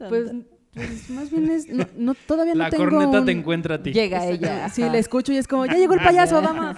pues, 0.09 0.31
pues 0.73 1.09
más 1.09 1.31
bien 1.31 1.49
es 1.49 1.67
no, 1.69 1.85
no, 1.97 2.13
todavía 2.13 2.53
no 2.53 2.59
la 2.65 2.69
tengo 2.69 2.83
corneta 2.85 3.19
un- 3.19 3.25
te 3.25 3.31
encuentra 3.31 3.75
a 3.75 3.83
ti. 3.83 3.93
Llega 3.93 4.25
ella. 4.27 4.69
Sí, 4.69 4.83
ajá. 4.83 4.91
la 4.91 4.97
escucho 4.99 5.31
y 5.33 5.37
es 5.37 5.47
como, 5.47 5.65
ya 5.65 5.73
llegó 5.73 5.93
el 5.95 6.01
payaso, 6.01 6.41
vamos. 6.41 6.75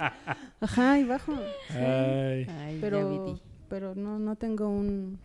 Ajá, 0.60 0.98
y 0.98 1.04
bajo. 1.04 1.34
Ay. 1.70 2.46
Ay, 2.48 2.78
pero 3.68 3.94
no, 3.94 4.18
no 4.18 4.36
tengo 4.36 4.68
un, 4.68 5.18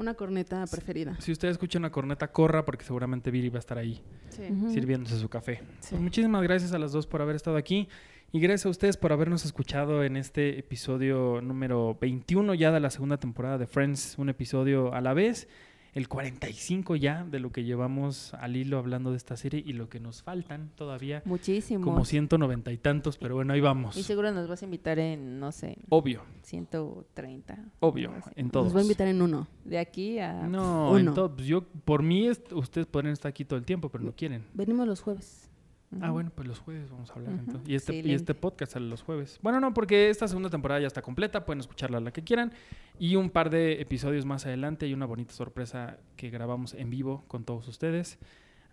una 0.00 0.14
corneta 0.14 0.64
preferida. 0.66 1.14
Si 1.20 1.30
usted 1.30 1.48
escucha 1.48 1.78
una 1.78 1.90
corneta, 1.92 2.32
corra 2.32 2.64
porque 2.64 2.84
seguramente 2.84 3.30
Viri 3.30 3.48
va 3.50 3.56
a 3.56 3.60
estar 3.60 3.78
ahí 3.78 4.00
Sí. 4.30 4.42
Sirviéndose 4.72 5.18
su 5.18 5.28
café. 5.28 5.60
Sí. 5.80 5.90
Pues 5.90 6.00
muchísimas 6.02 6.42
gracias 6.42 6.72
a 6.72 6.78
las 6.78 6.92
dos 6.92 7.06
por 7.06 7.20
haber 7.20 7.36
estado 7.36 7.56
aquí 7.56 7.88
y 8.32 8.40
gracias 8.40 8.66
a 8.66 8.68
ustedes 8.70 8.96
por 8.96 9.12
habernos 9.12 9.44
escuchado 9.44 10.02
en 10.04 10.16
este 10.16 10.58
episodio 10.58 11.40
número 11.42 11.98
21 12.00 12.54
ya 12.54 12.70
de 12.70 12.80
la 12.80 12.90
segunda 12.90 13.18
temporada 13.18 13.58
de 13.58 13.66
Friends, 13.66 14.16
un 14.18 14.28
episodio 14.28 14.94
a 14.94 15.00
la 15.00 15.14
vez, 15.14 15.48
el 15.94 16.08
45 16.08 16.96
ya 16.96 17.24
de 17.24 17.40
lo 17.40 17.50
que 17.52 17.64
llevamos 17.64 18.34
al 18.34 18.56
hilo 18.56 18.78
hablando 18.78 19.10
de 19.10 19.16
esta 19.16 19.36
serie 19.36 19.62
y 19.64 19.72
lo 19.72 19.88
que 19.88 20.00
nos 20.00 20.22
faltan 20.22 20.70
todavía, 20.76 21.22
Muchísimos. 21.24 21.84
como 21.84 22.04
190 22.04 22.72
y 22.72 22.78
tantos, 22.78 23.18
pero 23.18 23.34
bueno, 23.34 23.52
ahí 23.52 23.60
vamos. 23.60 23.96
Y 23.96 24.02
seguro 24.02 24.30
nos 24.32 24.48
vas 24.48 24.62
a 24.62 24.64
invitar 24.64 24.98
en, 24.98 25.40
no 25.40 25.52
sé, 25.52 25.78
Obvio, 25.88 26.22
130. 26.42 27.58
obvio, 27.80 28.12
en 28.36 28.50
todos. 28.50 28.66
Nos 28.66 28.76
va 28.76 28.80
a 28.80 28.82
invitar 28.82 29.08
en 29.08 29.22
uno. 29.22 29.48
De 29.64 29.78
aquí 29.78 30.18
a... 30.18 30.46
No, 30.46 30.96
en 30.96 31.02
Uno. 31.02 31.14
todo. 31.14 31.34
pues 31.34 31.46
yo, 31.46 31.62
por 31.84 32.02
mí, 32.02 32.30
ustedes 32.30 32.86
podrían 32.86 33.12
estar 33.12 33.28
aquí 33.30 33.44
todo 33.44 33.58
el 33.58 33.64
tiempo, 33.64 33.88
pero 33.88 34.04
no 34.04 34.12
quieren. 34.12 34.44
Venimos 34.54 34.86
los 34.86 35.00
jueves. 35.00 35.49
Ujú. 35.92 36.04
Ah, 36.04 36.10
bueno, 36.10 36.30
pues 36.34 36.46
los 36.46 36.58
jueves 36.60 36.88
vamos 36.90 37.10
a 37.10 37.14
hablar 37.14 37.32
Ujú, 37.34 37.40
entonces. 37.40 37.68
Y 37.68 37.74
este, 37.74 37.92
y 37.94 37.96
excelente. 37.98 38.16
este 38.16 38.34
podcast 38.34 38.72
sale 38.72 38.86
los 38.88 39.02
jueves. 39.02 39.38
Bueno, 39.42 39.58
no, 39.60 39.74
porque 39.74 40.08
esta 40.10 40.28
segunda 40.28 40.48
temporada 40.50 40.80
ya 40.80 40.86
está 40.86 41.02
completa, 41.02 41.44
pueden 41.44 41.60
escucharla 41.60 41.98
la 42.00 42.12
que 42.12 42.22
quieran. 42.22 42.52
Y 42.98 43.16
un 43.16 43.30
par 43.30 43.50
de 43.50 43.80
episodios 43.80 44.24
más 44.24 44.46
adelante 44.46 44.86
y 44.86 44.92
una 44.94 45.06
bonita 45.06 45.32
sorpresa 45.32 45.98
que 46.16 46.30
grabamos 46.30 46.74
en 46.74 46.90
vivo 46.90 47.24
con 47.26 47.44
todos 47.44 47.66
ustedes. 47.66 48.18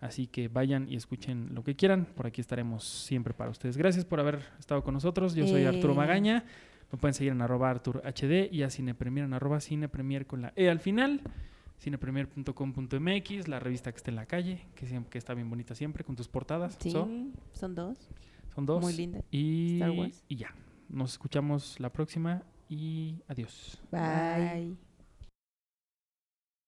Así 0.00 0.28
que 0.28 0.46
vayan 0.46 0.88
y 0.88 0.94
escuchen 0.94 1.54
lo 1.54 1.64
que 1.64 1.74
quieran. 1.74 2.04
Por 2.04 2.26
aquí 2.28 2.40
estaremos 2.40 2.84
siempre 2.84 3.34
para 3.34 3.50
ustedes. 3.50 3.76
Gracias 3.76 4.04
por 4.04 4.20
haber 4.20 4.40
estado 4.60 4.84
con 4.84 4.94
nosotros. 4.94 5.34
Yo 5.34 5.44
soy 5.48 5.64
Arturo 5.64 5.94
Eh. 5.94 5.96
Magaña. 5.96 6.44
Me 6.92 6.98
pueden 6.98 7.14
seguir 7.14 7.32
en 7.32 7.42
arroba 7.42 7.68
Artur 7.68 8.00
HD 8.04 8.48
y 8.52 8.62
a 8.62 8.70
Cinepremier 8.70 9.26
en 9.26 9.34
arroba 9.34 9.60
Cinepremier 9.60 10.26
con 10.26 10.40
la 10.42 10.52
E 10.56 10.70
al 10.70 10.78
final. 10.78 11.20
Cinepremier.com.mx, 11.80 13.48
la 13.48 13.60
revista 13.60 13.92
que 13.92 13.96
está 13.98 14.10
en 14.10 14.16
la 14.16 14.26
calle, 14.26 14.66
que, 14.74 14.86
siempre, 14.86 15.10
que 15.10 15.18
está 15.18 15.34
bien 15.34 15.48
bonita 15.48 15.74
siempre, 15.74 16.04
con 16.04 16.16
tus 16.16 16.28
portadas. 16.28 16.76
Sí, 16.80 16.90
So, 16.90 17.08
son 17.52 17.74
dos. 17.74 18.10
son 18.54 18.66
dos. 18.66 18.82
Muy 18.82 18.92
lindas. 18.94 19.24
Y, 19.30 19.74
Star 19.74 19.90
Wars. 19.92 20.24
y 20.28 20.36
ya. 20.36 20.54
Nos 20.88 21.12
escuchamos 21.12 21.78
la 21.80 21.92
próxima 21.92 22.42
y 22.68 23.16
adiós. 23.28 23.80
Bye. 23.90 24.87